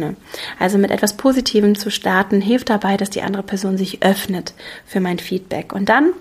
[0.60, 4.53] Also mit etwas Positivem zu starten, hilft dabei, dass die andere Person sich öffnet
[4.86, 5.73] für mein Feedback.
[5.73, 6.13] Und dann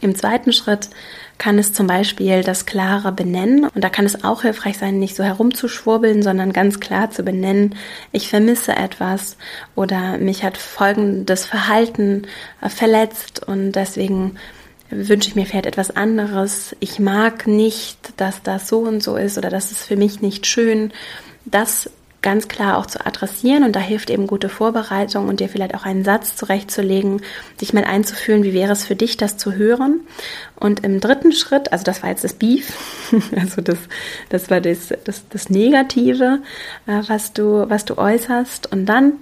[0.00, 0.88] im zweiten Schritt
[1.36, 5.16] kann es zum Beispiel das klare Benennen und da kann es auch hilfreich sein, nicht
[5.16, 7.74] so herumzuschwurbeln, sondern ganz klar zu benennen,
[8.12, 9.36] ich vermisse etwas
[9.74, 12.26] oder mich hat folgendes Verhalten
[12.60, 14.36] äh, verletzt und deswegen
[14.90, 16.74] wünsche ich mir vielleicht etwas anderes.
[16.80, 20.46] Ich mag nicht, dass das so und so ist oder das ist für mich nicht
[20.46, 20.92] schön.
[21.44, 21.90] Das
[22.22, 25.84] ganz klar auch zu adressieren und da hilft eben gute Vorbereitung und dir vielleicht auch
[25.84, 27.22] einen Satz zurechtzulegen,
[27.60, 30.00] dich mal einzufühlen, wie wäre es für dich, das zu hören.
[30.56, 32.72] Und im dritten Schritt, also das war jetzt das Beef,
[33.36, 33.78] also das,
[34.28, 36.40] das war das, das, das Negative,
[36.86, 39.14] äh, was du, was du äußerst und dann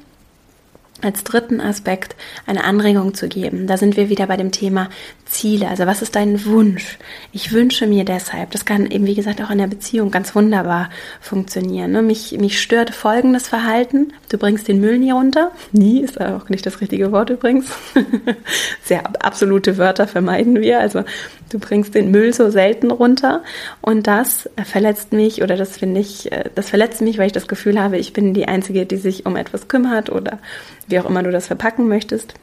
[1.02, 3.66] als dritten Aspekt eine Anregung zu geben.
[3.66, 4.88] Da sind wir wieder bei dem Thema
[5.26, 5.68] Ziele.
[5.68, 6.98] Also was ist dein Wunsch?
[7.32, 10.90] Ich wünsche mir deshalb, das kann eben wie gesagt auch in der Beziehung ganz wunderbar
[11.20, 11.92] funktionieren.
[11.92, 12.02] Ne?
[12.02, 14.12] Mich, mich stört folgendes Verhalten.
[14.28, 15.52] Du bringst den Müll nie runter.
[15.72, 17.66] Nie ist auch nicht das richtige Wort übrigens.
[18.82, 20.80] Sehr absolute Wörter vermeiden wir.
[20.80, 21.04] Also
[21.50, 23.42] du bringst den Müll so selten runter
[23.80, 27.48] und das verletzt mich oder das finde ich, äh, das verletzt mich, weil ich das
[27.48, 30.38] Gefühl habe, ich bin die Einzige, die sich um etwas kümmert oder
[30.88, 32.34] wie auch immer du das verpacken möchtest.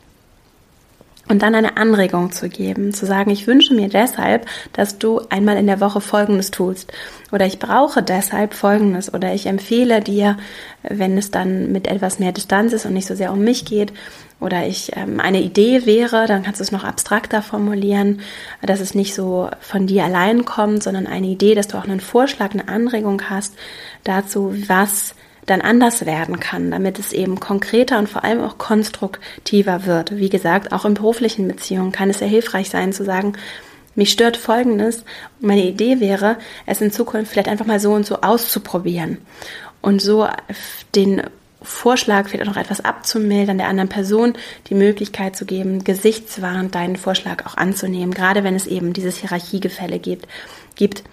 [1.28, 5.58] Und dann eine Anregung zu geben, zu sagen, ich wünsche mir deshalb, dass du einmal
[5.58, 6.94] in der Woche Folgendes tust.
[7.32, 9.12] Oder ich brauche deshalb Folgendes.
[9.12, 10.38] Oder ich empfehle dir,
[10.84, 13.92] wenn es dann mit etwas mehr Distanz ist und nicht so sehr um mich geht,
[14.42, 18.20] oder ich ähm, eine Idee wäre, dann kannst du es noch abstrakter formulieren,
[18.62, 22.02] dass es nicht so von dir allein kommt, sondern eine Idee, dass du auch einen
[22.02, 23.56] Vorschlag, eine Anregung hast
[24.04, 29.86] dazu, was dann anders werden kann, damit es eben konkreter und vor allem auch konstruktiver
[29.86, 30.18] wird.
[30.18, 33.34] Wie gesagt, auch in beruflichen Beziehungen kann es sehr hilfreich sein zu sagen,
[33.96, 35.06] mich stört Folgendes.
[35.40, 39.20] Meine Idee wäre, es in Zukunft vielleicht einfach mal so und so auszuprobieren
[39.82, 40.28] und so
[40.96, 41.24] den
[41.62, 44.34] Vorschlag vielleicht noch etwas abzumildern, der anderen Person
[44.70, 50.00] die Möglichkeit zu geben, gesichtswahrend deinen Vorschlag auch anzunehmen, gerade wenn es eben dieses Hierarchiegefälle
[50.00, 51.04] gibt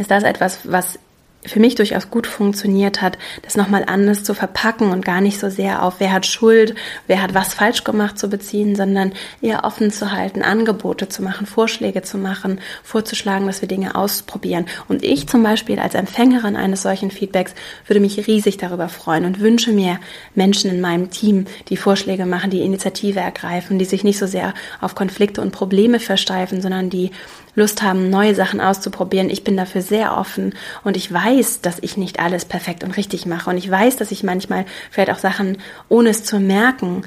[0.00, 0.98] ist das etwas, was
[1.46, 5.48] für mich durchaus gut funktioniert hat, das nochmal anders zu verpacken und gar nicht so
[5.48, 6.74] sehr auf wer hat Schuld,
[7.06, 11.46] wer hat was falsch gemacht zu beziehen, sondern eher offen zu halten, Angebote zu machen,
[11.46, 14.66] Vorschläge zu machen, vorzuschlagen, dass wir Dinge ausprobieren.
[14.88, 17.54] Und ich zum Beispiel als Empfängerin eines solchen Feedbacks
[17.86, 19.98] würde mich riesig darüber freuen und wünsche mir
[20.34, 24.52] Menschen in meinem Team, die Vorschläge machen, die Initiative ergreifen, die sich nicht so sehr
[24.80, 27.12] auf Konflikte und Probleme versteifen, sondern die
[27.54, 29.30] Lust haben, neue Sachen auszuprobieren.
[29.30, 33.26] Ich bin dafür sehr offen und ich weiß, dass ich nicht alles perfekt und richtig
[33.26, 33.50] mache.
[33.50, 35.58] Und ich weiß, dass ich manchmal vielleicht auch Sachen,
[35.88, 37.02] ohne es zu merken,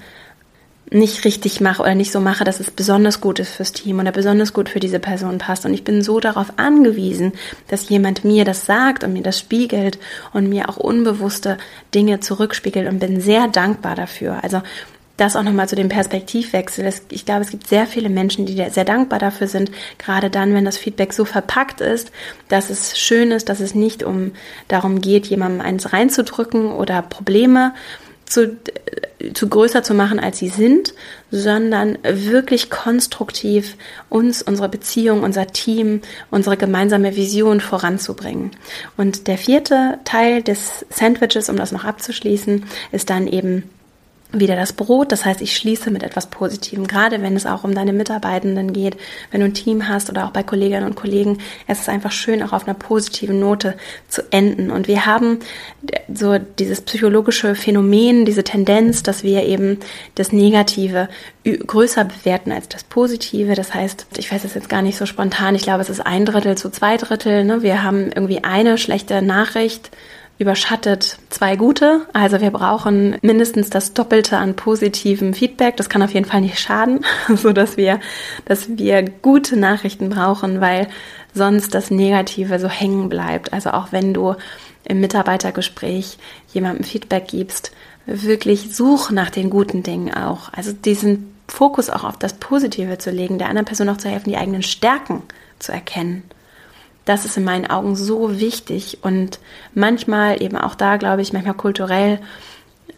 [0.90, 4.12] nicht richtig mache oder nicht so mache, dass es besonders gut ist fürs Team oder
[4.12, 5.66] besonders gut für diese Person passt.
[5.66, 7.34] Und ich bin so darauf angewiesen,
[7.68, 9.98] dass jemand mir das sagt und mir das spiegelt
[10.34, 11.58] und mir auch unbewusste
[11.96, 14.44] Dinge zurückspiegelt und bin sehr dankbar dafür.
[14.44, 14.62] Also
[15.18, 16.92] das auch nochmal zu dem Perspektivwechsel.
[17.10, 20.66] Ich glaube, es gibt sehr viele Menschen, die sehr dankbar dafür sind, gerade dann, wenn
[20.66, 22.12] das Feedback so verpackt ist,
[22.50, 24.32] dass es schön ist, dass es nicht um
[24.68, 27.74] darum geht, jemandem eins reinzudrücken oder Probleme
[28.26, 28.58] zu,
[29.36, 30.96] zu größer zu machen, als sie sind,
[31.30, 33.76] sondern wirklich konstruktiv
[34.10, 38.52] uns, unsere Beziehung, unser Team, unsere gemeinsame Vision voranzubringen.
[38.98, 43.70] Und der vierte Teil des Sandwiches, um das noch abzuschließen, ist dann eben
[44.34, 45.12] wieder das Brot.
[45.12, 48.98] Das heißt, ich schließe mit etwas Positivem, gerade wenn es auch um deine Mitarbeitenden geht,
[49.32, 51.38] wenn du ein Team hast oder auch bei Kolleginnen und Kollegen.
[51.68, 53.76] Es ist einfach schön, auch auf einer positiven Note
[54.08, 54.72] zu enden.
[54.72, 55.40] Und wir haben
[56.12, 59.80] so dieses psychologische Phänomen, diese Tendenz, dass wir eben
[60.16, 61.10] das Negative
[61.44, 63.56] größer bewerten als das Positive.
[63.56, 65.56] Das heißt, ich weiß es jetzt gar nicht so spontan.
[65.56, 67.44] Ich glaube, es ist ein Drittel zu zwei Drittel.
[67.44, 67.62] Ne?
[67.62, 69.92] Wir haben irgendwie eine schlechte Nachricht
[70.40, 72.08] überschattet zwei gute.
[72.12, 75.78] Also wir brauchen mindestens das Doppelte an positivem Feedback.
[75.78, 78.00] Das kann auf jeden Fall nicht schaden, so dass wir,
[78.46, 80.88] dass wir gute Nachrichten brauchen, weil
[81.34, 83.54] sonst das Negative so hängen bleibt.
[83.54, 84.36] Also auch wenn du
[84.86, 86.18] im Mitarbeitergespräch
[86.52, 87.72] jemandem Feedback gibst,
[88.06, 90.52] wirklich such nach den guten Dingen auch.
[90.52, 94.30] Also diesen Fokus auch auf das Positive zu legen, der anderen Person auch zu helfen,
[94.30, 95.22] die eigenen Stärken
[95.60, 96.24] zu erkennen
[97.06, 99.40] das ist in meinen Augen so wichtig und
[99.74, 102.20] manchmal eben auch da, glaube ich, manchmal kulturell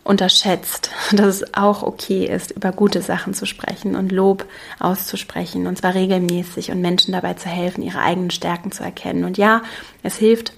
[0.03, 4.45] unterschätzt, dass es auch okay ist, über gute Sachen zu sprechen und Lob
[4.79, 9.25] auszusprechen und zwar regelmäßig und Menschen dabei zu helfen, ihre eigenen Stärken zu erkennen.
[9.25, 9.61] Und ja,
[10.03, 10.53] es hilft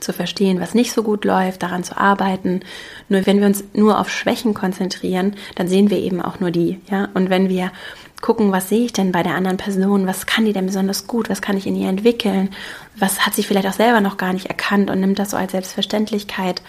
[0.00, 2.60] zu verstehen, was nicht so gut läuft, daran zu arbeiten.
[3.08, 6.80] Nur wenn wir uns nur auf Schwächen konzentrieren, dann sehen wir eben auch nur die,
[6.90, 7.08] ja.
[7.14, 7.70] Und wenn wir
[8.22, 11.28] gucken, was sehe ich denn bei der anderen Person, was kann die denn besonders gut,
[11.28, 12.50] was kann ich in ihr entwickeln,
[12.96, 15.52] was hat sie vielleicht auch selber noch gar nicht erkannt und nimmt das so als
[15.52, 16.62] Selbstverständlichkeit.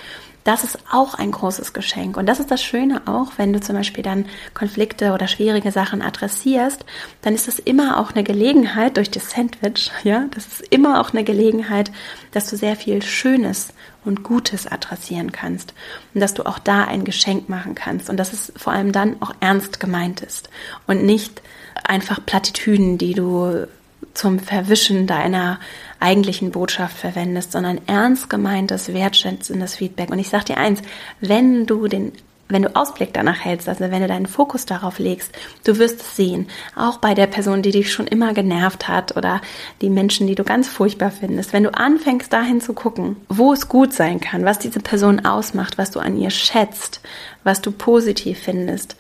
[0.44, 2.18] Das ist auch ein großes Geschenk.
[2.18, 6.02] Und das ist das Schöne auch, wenn du zum Beispiel dann Konflikte oder schwierige Sachen
[6.02, 6.86] adressierst,
[7.22, 11.12] dann ist das immer auch eine Gelegenheit durch das Sandwich, ja, das ist immer auch
[11.12, 11.92] eine Gelegenheit,
[12.32, 13.74] dass du sehr viel Schönes
[14.06, 15.74] und Gutes adressieren kannst
[16.14, 19.22] und dass du auch da ein Geschenk machen kannst und dass es vor allem dann
[19.22, 20.50] auch ernst gemeint ist
[20.88, 21.42] und nicht
[21.86, 23.66] einfach Plattitüden, die du
[24.14, 25.60] zum Verwischen deiner
[26.04, 30.12] eigentlichen Botschaft verwendest, sondern ernst gemeintes, wertschätzendes Feedback.
[30.12, 30.82] Und ich sage dir eins,
[31.22, 32.12] wenn du den
[32.50, 35.32] wenn du Ausblick danach hältst, also wenn du deinen Fokus darauf legst,
[35.64, 36.48] du wirst es sehen.
[36.76, 39.42] Auch bei der Person, die dich schon immer genervt hat oder
[39.82, 41.52] die Menschen, die du ganz furchtbar findest.
[41.54, 45.78] Wenn du anfängst dahin zu gucken, wo es gut sein kann, was diese Person ausmacht,
[45.78, 47.02] was du an ihr schätzt,
[47.44, 48.98] was du positiv findest.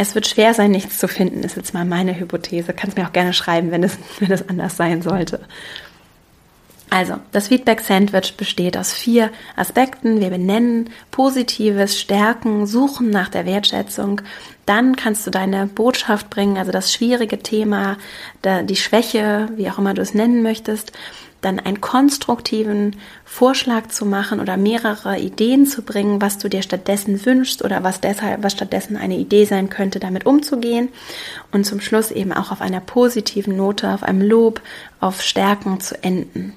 [0.00, 2.72] Es wird schwer sein, nichts zu finden, ist jetzt mal meine Hypothese.
[2.72, 5.40] Kannst mir auch gerne schreiben, wenn es, wenn es anders sein sollte.
[6.88, 10.22] Also, das Feedback Sandwich besteht aus vier Aspekten.
[10.22, 14.22] Wir benennen Positives, Stärken, suchen nach der Wertschätzung.
[14.64, 17.98] Dann kannst du deine Botschaft bringen, also das schwierige Thema,
[18.42, 20.92] die Schwäche, wie auch immer du es nennen möchtest.
[21.40, 27.24] Dann einen konstruktiven Vorschlag zu machen oder mehrere Ideen zu bringen, was du dir stattdessen
[27.24, 30.88] wünschst oder was deshalb, was stattdessen eine Idee sein könnte, damit umzugehen.
[31.52, 34.60] Und zum Schluss eben auch auf einer positiven Note, auf einem Lob,
[35.00, 36.54] auf Stärken zu enden.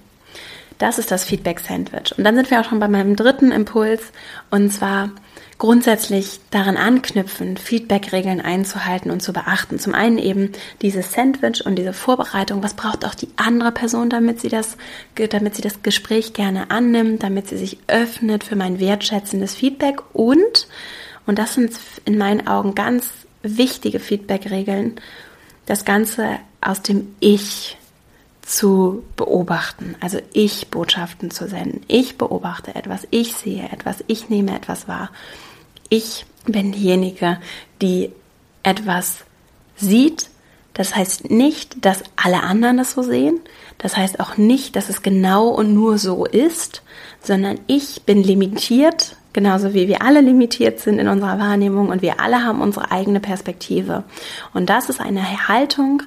[0.79, 2.17] Das ist das Feedback-Sandwich.
[2.17, 4.01] Und dann sind wir auch schon bei meinem dritten Impuls
[4.49, 5.11] und zwar
[5.57, 9.79] grundsätzlich daran anknüpfen, Feedback-Regeln einzuhalten und zu beachten.
[9.79, 12.63] Zum einen eben dieses Sandwich und diese Vorbereitung.
[12.63, 14.77] Was braucht auch die andere Person, damit sie das,
[15.15, 20.67] damit sie das Gespräch gerne annimmt, damit sie sich öffnet für mein wertschätzendes Feedback und,
[21.25, 21.73] und das sind
[22.05, 23.09] in meinen Augen ganz
[23.41, 24.95] wichtige Feedback-Regeln,
[25.65, 27.77] das Ganze aus dem Ich
[28.43, 31.81] zu beobachten, also ich Botschaften zu senden.
[31.87, 35.09] Ich beobachte etwas, ich sehe etwas, ich nehme etwas wahr.
[35.89, 37.39] Ich bin diejenige,
[37.81, 38.11] die
[38.63, 39.23] etwas
[39.75, 40.29] sieht,
[40.73, 43.39] Das heißt nicht, dass alle anderen das so sehen.
[43.77, 46.81] Das heißt auch nicht, dass es genau und nur so ist,
[47.21, 52.19] sondern ich bin limitiert, genauso wie wir alle limitiert sind in unserer Wahrnehmung und wir
[52.19, 54.03] alle haben unsere eigene Perspektive.
[54.53, 56.03] Und das ist eine Haltung,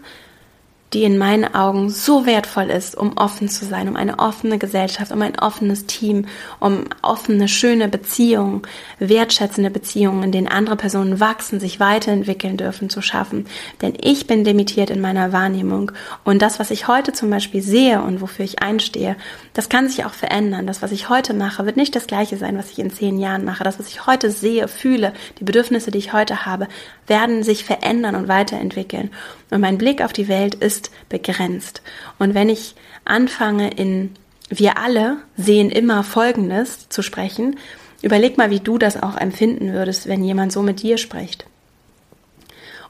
[0.93, 5.11] die in meinen Augen so wertvoll ist, um offen zu sein, um eine offene Gesellschaft,
[5.11, 6.27] um ein offenes Team,
[6.61, 8.63] um offene, schöne Beziehungen,
[8.99, 13.47] wertschätzende Beziehungen, in denen andere Personen wachsen, sich weiterentwickeln dürfen, zu schaffen.
[13.83, 15.91] Denn ich bin limitiert in meiner Wahrnehmung
[16.25, 19.17] und das, was ich heute zum Beispiel sehe und wofür ich einstehe,
[19.55, 20.67] das kann sich auch verändern.
[20.67, 23.45] Das, was ich heute mache, wird nicht das gleiche sein, was ich in zehn Jahren
[23.45, 23.65] mache.
[23.65, 26.69] Das, was ich heute sehe, fühle, die Bedürfnisse, die ich heute habe,
[27.07, 29.11] werden sich verändern und weiterentwickeln.
[29.51, 31.83] Und mein Blick auf die Welt ist begrenzt.
[32.19, 34.17] Und wenn ich anfange in
[34.49, 37.59] wir alle sehen immer Folgendes zu sprechen,
[38.03, 41.47] überleg mal, wie du das auch empfinden würdest, wenn jemand so mit dir spricht.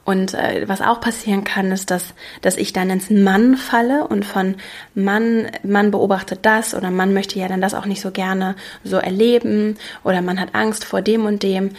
[0.04, 4.24] Und äh, was auch passieren kann, ist, dass, dass ich dann ins Mann falle und
[4.24, 4.54] von
[4.94, 8.98] Mann, Mann beobachtet das oder Mann möchte ja dann das auch nicht so gerne so
[8.98, 11.70] erleben oder man hat Angst vor dem und dem.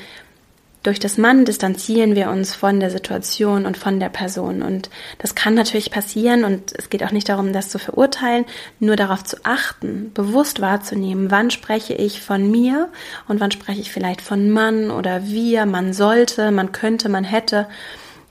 [0.88, 4.62] Durch das Mann distanzieren wir uns von der Situation und von der Person.
[4.62, 8.46] Und das kann natürlich passieren und es geht auch nicht darum, das zu verurteilen,
[8.80, 12.88] nur darauf zu achten, bewusst wahrzunehmen, wann spreche ich von mir
[13.28, 17.68] und wann spreche ich vielleicht von Mann oder wir, man sollte, man könnte, man hätte.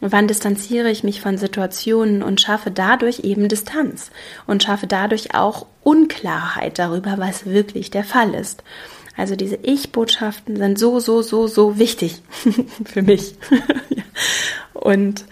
[0.01, 4.11] Wann distanziere ich mich von Situationen und schaffe dadurch eben Distanz
[4.47, 8.63] und schaffe dadurch auch Unklarheit darüber, was wirklich der Fall ist.
[9.17, 12.23] Also diese Ich-Botschaften sind so, so, so, so wichtig
[12.85, 13.35] für mich.
[14.75, 15.25] und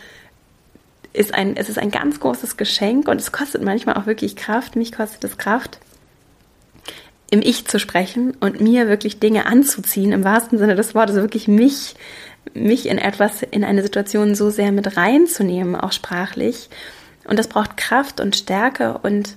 [1.12, 4.74] ist ein, es ist ein ganz großes Geschenk und es kostet manchmal auch wirklich Kraft.
[4.74, 5.78] Mich kostet es Kraft,
[7.30, 11.22] im Ich zu sprechen und mir wirklich Dinge anzuziehen, im wahrsten Sinne des Wortes, also
[11.22, 11.94] wirklich mich,
[12.52, 16.68] mich in etwas, in eine Situation so sehr mit reinzunehmen, auch sprachlich.
[17.26, 19.36] Und das braucht Kraft und Stärke und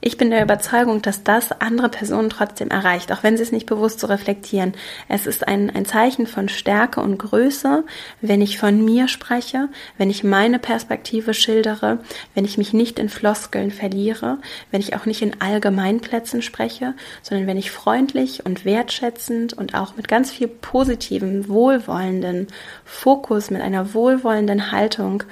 [0.00, 3.66] ich bin der Überzeugung, dass das andere Personen trotzdem erreicht, auch wenn sie es nicht
[3.66, 4.74] bewusst so reflektieren.
[5.08, 7.82] Es ist ein, ein Zeichen von Stärke und Größe,
[8.20, 11.98] wenn ich von mir spreche, wenn ich meine Perspektive schildere,
[12.36, 14.38] wenn ich mich nicht in Floskeln verliere,
[14.70, 19.96] wenn ich auch nicht in Allgemeinplätzen spreche, sondern wenn ich freundlich und wertschätzend und auch
[19.96, 22.46] mit ganz viel positivem, wohlwollenden
[22.84, 25.24] Fokus, mit einer wohlwollenden Haltung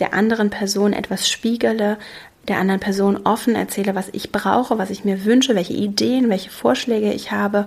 [0.00, 1.98] der anderen Person etwas spiegele,
[2.50, 6.50] der anderen Person offen erzähle, was ich brauche, was ich mir wünsche, welche Ideen, welche
[6.50, 7.66] Vorschläge ich habe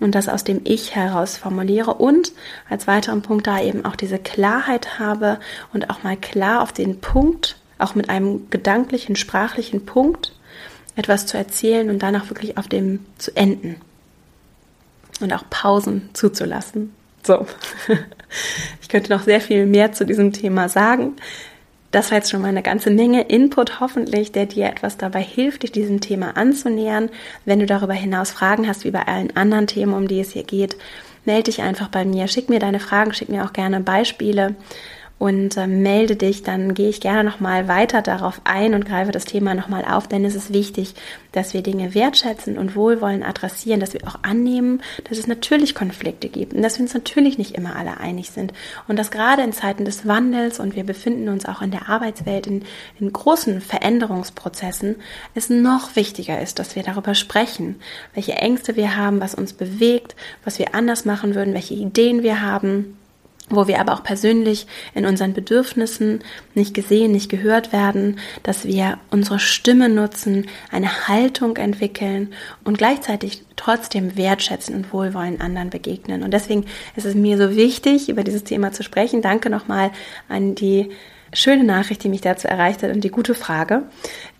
[0.00, 2.32] und das aus dem Ich heraus formuliere und
[2.68, 5.38] als weiteren Punkt da eben auch diese Klarheit habe
[5.72, 10.34] und auch mal klar auf den Punkt, auch mit einem gedanklichen, sprachlichen Punkt
[10.96, 13.76] etwas zu erzählen und danach wirklich auf dem zu enden
[15.20, 16.92] und auch Pausen zuzulassen.
[17.22, 17.46] So,
[18.82, 21.14] ich könnte noch sehr viel mehr zu diesem Thema sagen.
[21.94, 25.62] Das war jetzt schon mal eine ganze Menge Input, hoffentlich, der dir etwas dabei hilft,
[25.62, 27.08] dich diesem Thema anzunähern.
[27.44, 30.42] Wenn du darüber hinaus Fragen hast, wie bei allen anderen Themen, um die es hier
[30.42, 30.76] geht,
[31.24, 34.56] melde dich einfach bei mir, schick mir deine Fragen, schick mir auch gerne Beispiele
[35.18, 39.24] und äh, melde dich, dann gehe ich gerne nochmal weiter darauf ein und greife das
[39.24, 40.94] Thema nochmal auf, denn es ist wichtig,
[41.32, 46.28] dass wir Dinge wertschätzen und wohlwollend adressieren, dass wir auch annehmen, dass es natürlich Konflikte
[46.28, 48.52] gibt und dass wir uns natürlich nicht immer alle einig sind.
[48.88, 52.46] Und dass gerade in Zeiten des Wandels und wir befinden uns auch in der Arbeitswelt
[52.46, 52.64] in,
[52.98, 54.96] in großen Veränderungsprozessen,
[55.34, 57.76] es noch wichtiger ist, dass wir darüber sprechen,
[58.14, 62.40] welche Ängste wir haben, was uns bewegt, was wir anders machen würden, welche Ideen wir
[62.40, 62.96] haben
[63.50, 66.20] wo wir aber auch persönlich in unseren Bedürfnissen
[66.54, 72.32] nicht gesehen, nicht gehört werden, dass wir unsere Stimme nutzen, eine Haltung entwickeln
[72.64, 76.22] und gleichzeitig trotzdem wertschätzen und wohlwollen anderen begegnen.
[76.22, 76.64] Und deswegen
[76.96, 79.20] ist es mir so wichtig, über dieses Thema zu sprechen.
[79.20, 79.90] Danke nochmal
[80.28, 80.90] an die
[81.34, 83.82] schöne Nachricht, die mich dazu erreicht hat und die gute Frage,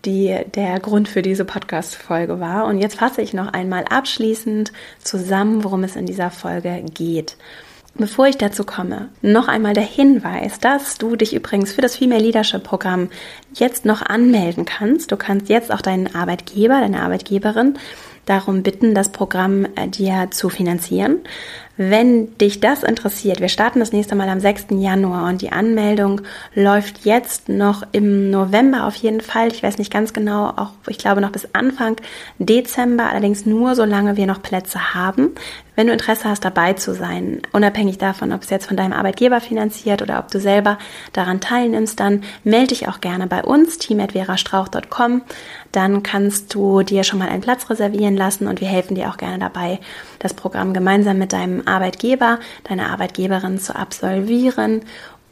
[0.05, 2.65] die der Grund für diese Podcast-Folge war.
[2.65, 7.37] Und jetzt fasse ich noch einmal abschließend zusammen, worum es in dieser Folge geht.
[7.97, 12.21] Bevor ich dazu komme, noch einmal der Hinweis, dass du dich übrigens für das Female
[12.21, 13.09] Leadership Programm
[13.53, 15.13] jetzt noch anmelden kannst.
[15.13, 17.77] Du kannst jetzt auch deinen Arbeitgeber, deine Arbeitgeberin
[18.25, 21.19] darum bitten, das Programm äh, dir zu finanzieren.
[21.77, 24.67] Wenn dich das interessiert, wir starten das nächste Mal am 6.
[24.69, 26.21] Januar und die Anmeldung
[26.53, 29.49] läuft jetzt noch im November auf jeden Fall.
[29.51, 31.97] Ich weiß nicht ganz genau, auch ich glaube noch bis Anfang
[32.39, 35.31] Dezember, allerdings nur solange wir noch Plätze haben.
[35.75, 39.41] Wenn du Interesse hast, dabei zu sein, unabhängig davon, ob es jetzt von deinem Arbeitgeber
[39.41, 40.77] finanziert oder ob du selber
[41.11, 45.23] daran teilnimmst, dann melde dich auch gerne bei uns, team.verastrauch.com.
[45.73, 49.17] Dann kannst du dir schon mal einen Platz reservieren lassen und wir helfen dir auch
[49.17, 49.79] gerne dabei,
[50.19, 54.81] das Programm gemeinsam mit deinem Arbeitgeber, deiner Arbeitgeberin zu absolvieren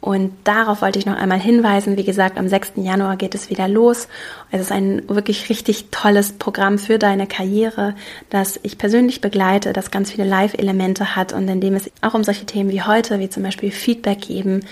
[0.04, 1.96] Und darauf wollte ich noch einmal hinweisen.
[1.96, 2.72] Wie gesagt, am 6.
[2.76, 4.06] Januar geht es wieder los.
[4.50, 7.94] Es ist ein wirklich richtig tolles Programm für deine Karriere,
[8.28, 12.22] das ich persönlich begleite, das ganz viele Live-Elemente hat und in dem es auch um
[12.22, 14.66] solche Themen wie heute, wie zum Beispiel Feedback geben,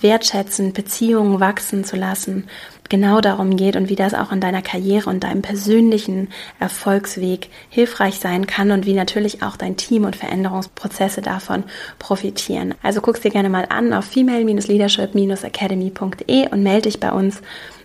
[0.00, 2.48] wertschätzen, Beziehungen wachsen zu lassen,
[2.90, 8.18] genau darum geht und wie das auch in deiner Karriere und deinem persönlichen Erfolgsweg hilfreich
[8.18, 11.64] sein kann und wie natürlich auch dein Team und Veränderungsprozesse davon
[11.98, 12.74] profitieren.
[12.82, 17.40] Also guck's dir gerne mal an auf female-leadership-academy.de und melde dich bei uns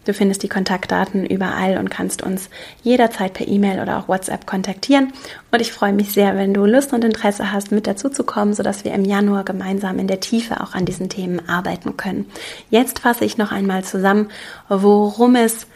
[0.05, 2.49] Du findest die Kontaktdaten überall und kannst uns
[2.83, 5.11] jederzeit per E-Mail oder auch WhatsApp kontaktieren.
[5.51, 8.53] Und ich freue mich sehr, wenn du Lust und Interesse hast, mit dazu zu kommen,
[8.53, 12.27] sodass wir im Januar gemeinsam in der Tiefe auch an diesen Themen arbeiten können.
[12.69, 14.29] Jetzt fasse ich noch einmal zusammen,
[14.69, 15.67] worum es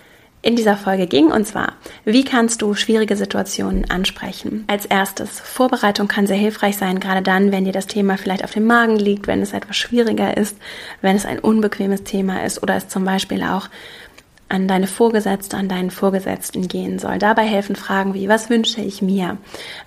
[0.42, 1.74] in dieser Folge ging, und zwar,
[2.06, 4.64] wie kannst du schwierige Situationen ansprechen?
[4.68, 8.52] Als erstes, Vorbereitung kann sehr hilfreich sein, gerade dann, wenn dir das Thema vielleicht auf
[8.52, 10.56] dem Magen liegt, wenn es etwas schwieriger ist,
[11.02, 13.68] wenn es ein unbequemes Thema ist oder es zum Beispiel auch
[14.50, 17.20] an deine Vorgesetzte, an deinen Vorgesetzten gehen soll.
[17.20, 19.38] Dabei helfen Fragen wie, was wünsche ich mir?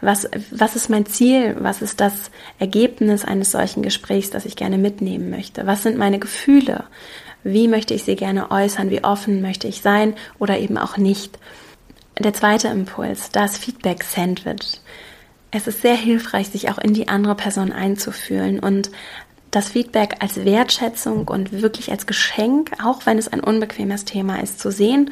[0.00, 1.56] Was, was ist mein Ziel?
[1.58, 5.66] Was ist das Ergebnis eines solchen Gesprächs, das ich gerne mitnehmen möchte?
[5.66, 6.84] Was sind meine Gefühle?
[7.42, 8.90] Wie möchte ich sie gerne äußern?
[8.90, 11.38] Wie offen möchte ich sein oder eben auch nicht?
[12.18, 14.80] Der zweite Impuls, das Feedback-Sandwich.
[15.50, 18.90] Es ist sehr hilfreich, sich auch in die andere Person einzufühlen und
[19.52, 24.58] das Feedback als Wertschätzung und wirklich als Geschenk, auch wenn es ein unbequemes Thema ist,
[24.58, 25.10] zu sehen.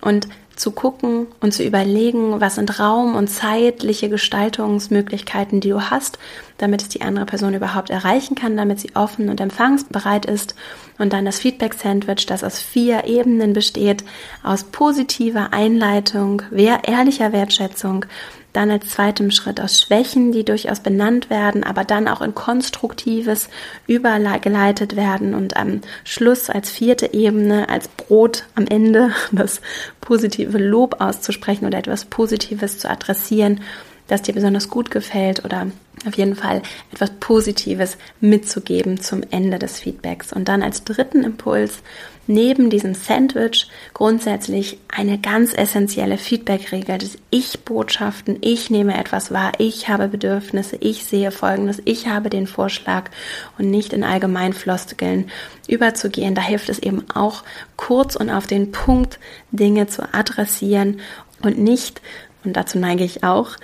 [0.00, 6.18] Und zu gucken und zu überlegen, was sind Raum und zeitliche Gestaltungsmöglichkeiten, die du hast,
[6.58, 10.54] damit es die andere Person überhaupt erreichen kann, damit sie offen und empfangsbereit ist.
[10.98, 14.04] Und dann das Feedback-Sandwich, das aus vier Ebenen besteht,
[14.42, 18.06] aus positiver Einleitung, ehrlicher Wertschätzung,
[18.52, 23.48] dann als zweitem Schritt aus Schwächen, die durchaus benannt werden, aber dann auch in Konstruktives
[23.86, 29.60] übergeleitet werden und am Schluss als vierte Ebene, als Brot am Ende, das
[30.02, 33.60] positive Lob auszusprechen oder etwas Positives zu adressieren,
[34.08, 35.68] das dir besonders gut gefällt oder
[36.06, 36.60] auf jeden Fall
[36.92, 40.32] etwas Positives mitzugeben zum Ende des Feedbacks.
[40.32, 41.82] Und dann als dritten Impuls
[42.26, 48.38] neben diesem Sandwich grundsätzlich eine ganz essentielle Feedback-Regel des Ich-Botschaften.
[48.40, 53.10] Ich nehme etwas wahr, ich habe Bedürfnisse, ich sehe Folgendes, ich habe den Vorschlag
[53.58, 55.30] und nicht in Allgemeinfloskeln
[55.68, 56.34] überzugehen.
[56.34, 57.44] Da hilft es eben auch
[57.76, 59.18] kurz und auf den Punkt
[59.50, 61.00] Dinge zu adressieren
[61.42, 62.00] und nicht
[62.44, 63.56] und dazu neige ich auch,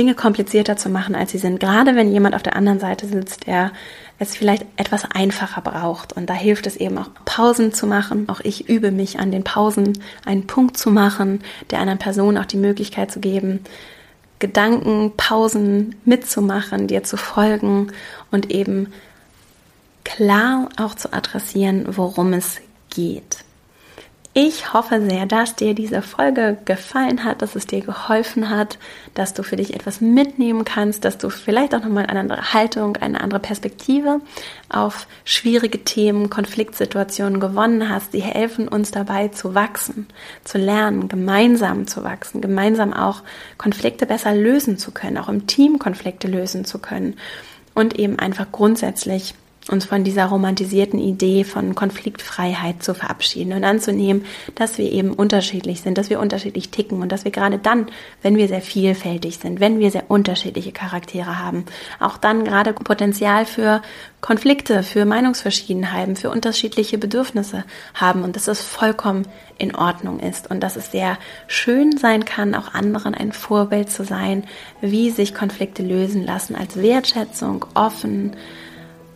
[0.00, 1.60] Dinge komplizierter zu machen, als sie sind.
[1.60, 3.70] Gerade wenn jemand auf der anderen Seite sitzt, der
[4.18, 6.14] es vielleicht etwas einfacher braucht.
[6.14, 8.26] Und da hilft es eben auch, Pausen zu machen.
[8.30, 11.40] Auch ich übe mich an den Pausen, einen Punkt zu machen,
[11.70, 13.60] der anderen Person auch die Möglichkeit zu geben,
[14.38, 17.92] Gedankenpausen mitzumachen, dir zu folgen
[18.30, 18.94] und eben
[20.04, 22.56] klar auch zu adressieren, worum es
[22.88, 23.44] geht.
[24.32, 28.78] Ich hoffe sehr, dass dir diese Folge gefallen hat, dass es dir geholfen hat,
[29.14, 32.96] dass du für dich etwas mitnehmen kannst, dass du vielleicht auch nochmal eine andere Haltung,
[32.96, 34.20] eine andere Perspektive
[34.68, 38.12] auf schwierige Themen, Konfliktsituationen gewonnen hast.
[38.12, 40.06] Sie helfen uns dabei zu wachsen,
[40.44, 43.22] zu lernen, gemeinsam zu wachsen, gemeinsam auch
[43.58, 47.16] Konflikte besser lösen zu können, auch im Team Konflikte lösen zu können
[47.74, 49.34] und eben einfach grundsätzlich
[49.68, 55.82] uns von dieser romantisierten Idee von Konfliktfreiheit zu verabschieden und anzunehmen, dass wir eben unterschiedlich
[55.82, 57.86] sind, dass wir unterschiedlich ticken und dass wir gerade dann,
[58.22, 61.66] wenn wir sehr vielfältig sind, wenn wir sehr unterschiedliche Charaktere haben,
[61.98, 63.82] auch dann gerade Potenzial für
[64.22, 69.26] Konflikte, für Meinungsverschiedenheiten, für unterschiedliche Bedürfnisse haben und dass es vollkommen
[69.58, 74.04] in Ordnung ist und dass es sehr schön sein kann, auch anderen ein Vorbild zu
[74.04, 74.44] sein,
[74.80, 78.36] wie sich Konflikte lösen lassen, als Wertschätzung, offen,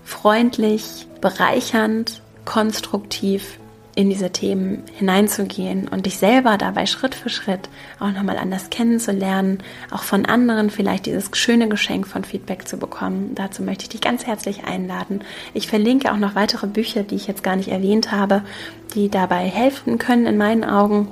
[0.05, 3.59] freundlich, bereichernd, konstruktiv
[3.97, 7.69] in diese Themen hineinzugehen und dich selber dabei Schritt für Schritt
[8.01, 9.59] auch nochmal anders kennenzulernen,
[9.91, 13.35] auch von anderen vielleicht dieses schöne Geschenk von Feedback zu bekommen.
[13.35, 15.21] Dazu möchte ich dich ganz herzlich einladen.
[15.53, 18.43] Ich verlinke auch noch weitere Bücher, die ich jetzt gar nicht erwähnt habe,
[18.95, 21.09] die dabei helfen können in meinen Augen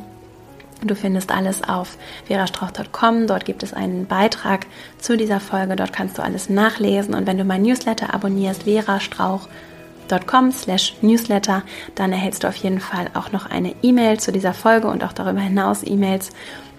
[0.84, 3.26] Du findest alles auf verastrauch.com.
[3.26, 4.66] Dort gibt es einen Beitrag
[4.98, 5.76] zu dieser Folge.
[5.76, 7.14] Dort kannst du alles nachlesen.
[7.14, 11.62] Und wenn du mein Newsletter abonnierst, verastrauch.com slash newsletter,
[11.94, 15.12] dann erhältst du auf jeden Fall auch noch eine E-Mail zu dieser Folge und auch
[15.12, 16.30] darüber hinaus E-Mails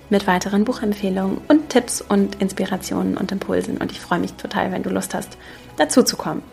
[0.09, 3.77] mit weiteren Buchempfehlungen und Tipps und Inspirationen und Impulsen.
[3.77, 5.37] Und ich freue mich total, wenn du Lust hast,
[5.77, 6.43] dazu zu kommen.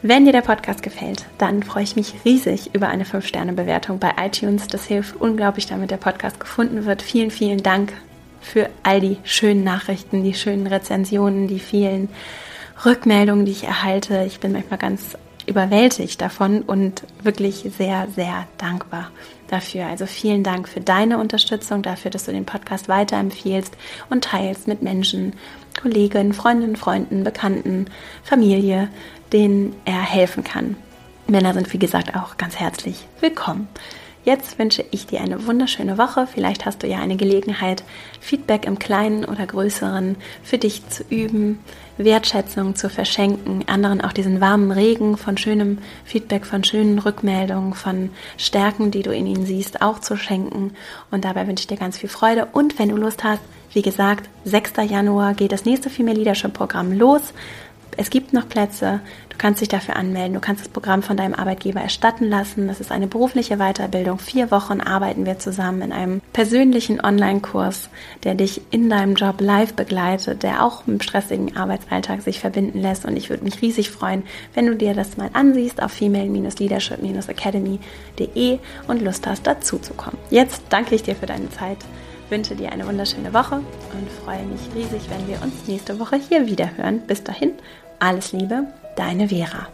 [0.00, 4.68] Wenn dir der Podcast gefällt, dann freue ich mich riesig über eine 5-Sterne-Bewertung bei iTunes.
[4.68, 7.02] Das hilft unglaublich, damit der Podcast gefunden wird.
[7.02, 7.92] Vielen, vielen Dank
[8.40, 12.08] für all die schönen Nachrichten, die schönen Rezensionen, die vielen
[12.84, 14.22] Rückmeldungen, die ich erhalte.
[14.24, 15.18] Ich bin manchmal ganz
[15.48, 19.10] überwältigt davon und wirklich sehr, sehr dankbar
[19.48, 19.86] dafür.
[19.86, 23.76] Also vielen Dank für deine Unterstützung, dafür, dass du den Podcast weiterempfiehlst
[24.10, 25.34] und teilst mit Menschen,
[25.80, 27.86] Kolleginnen, Freundinnen, Freunden, Bekannten,
[28.22, 28.88] Familie,
[29.32, 30.76] denen er helfen kann.
[31.26, 33.68] Männer sind, wie gesagt, auch ganz herzlich willkommen.
[34.24, 36.26] Jetzt wünsche ich dir eine wunderschöne Woche.
[36.26, 37.82] Vielleicht hast du ja eine Gelegenheit,
[38.20, 41.60] Feedback im Kleinen oder Größeren für dich zu üben,
[41.98, 48.10] Wertschätzung zu verschenken, anderen auch diesen warmen Regen von schönem Feedback, von schönen Rückmeldungen, von
[48.36, 50.72] Stärken, die du in ihnen siehst, auch zu schenken.
[51.10, 52.48] Und dabei wünsche ich dir ganz viel Freude.
[52.52, 53.42] Und wenn du Lust hast,
[53.72, 54.72] wie gesagt, 6.
[54.88, 57.34] Januar geht das nächste Female Leadership Programm los.
[57.98, 59.00] Es gibt noch Plätze.
[59.28, 60.34] Du kannst dich dafür anmelden.
[60.34, 62.68] Du kannst das Programm von deinem Arbeitgeber erstatten lassen.
[62.68, 64.20] Das ist eine berufliche Weiterbildung.
[64.20, 67.88] Vier Wochen arbeiten wir zusammen in einem persönlichen Online-Kurs,
[68.22, 73.04] der dich in deinem Job live begleitet, der auch im stressigen Arbeitsalltag sich verbinden lässt.
[73.04, 74.22] Und ich würde mich riesig freuen,
[74.54, 80.18] wenn du dir das mal ansiehst auf female-leadership-academy.de und Lust hast, dazu zu kommen.
[80.30, 81.78] Jetzt danke ich dir für deine Zeit
[82.30, 86.46] wünsche dir eine wunderschöne Woche und freue mich riesig, wenn wir uns nächste Woche hier
[86.46, 87.00] wieder hören.
[87.06, 87.52] Bis dahin,
[88.00, 89.66] alles Liebe, deine Vera.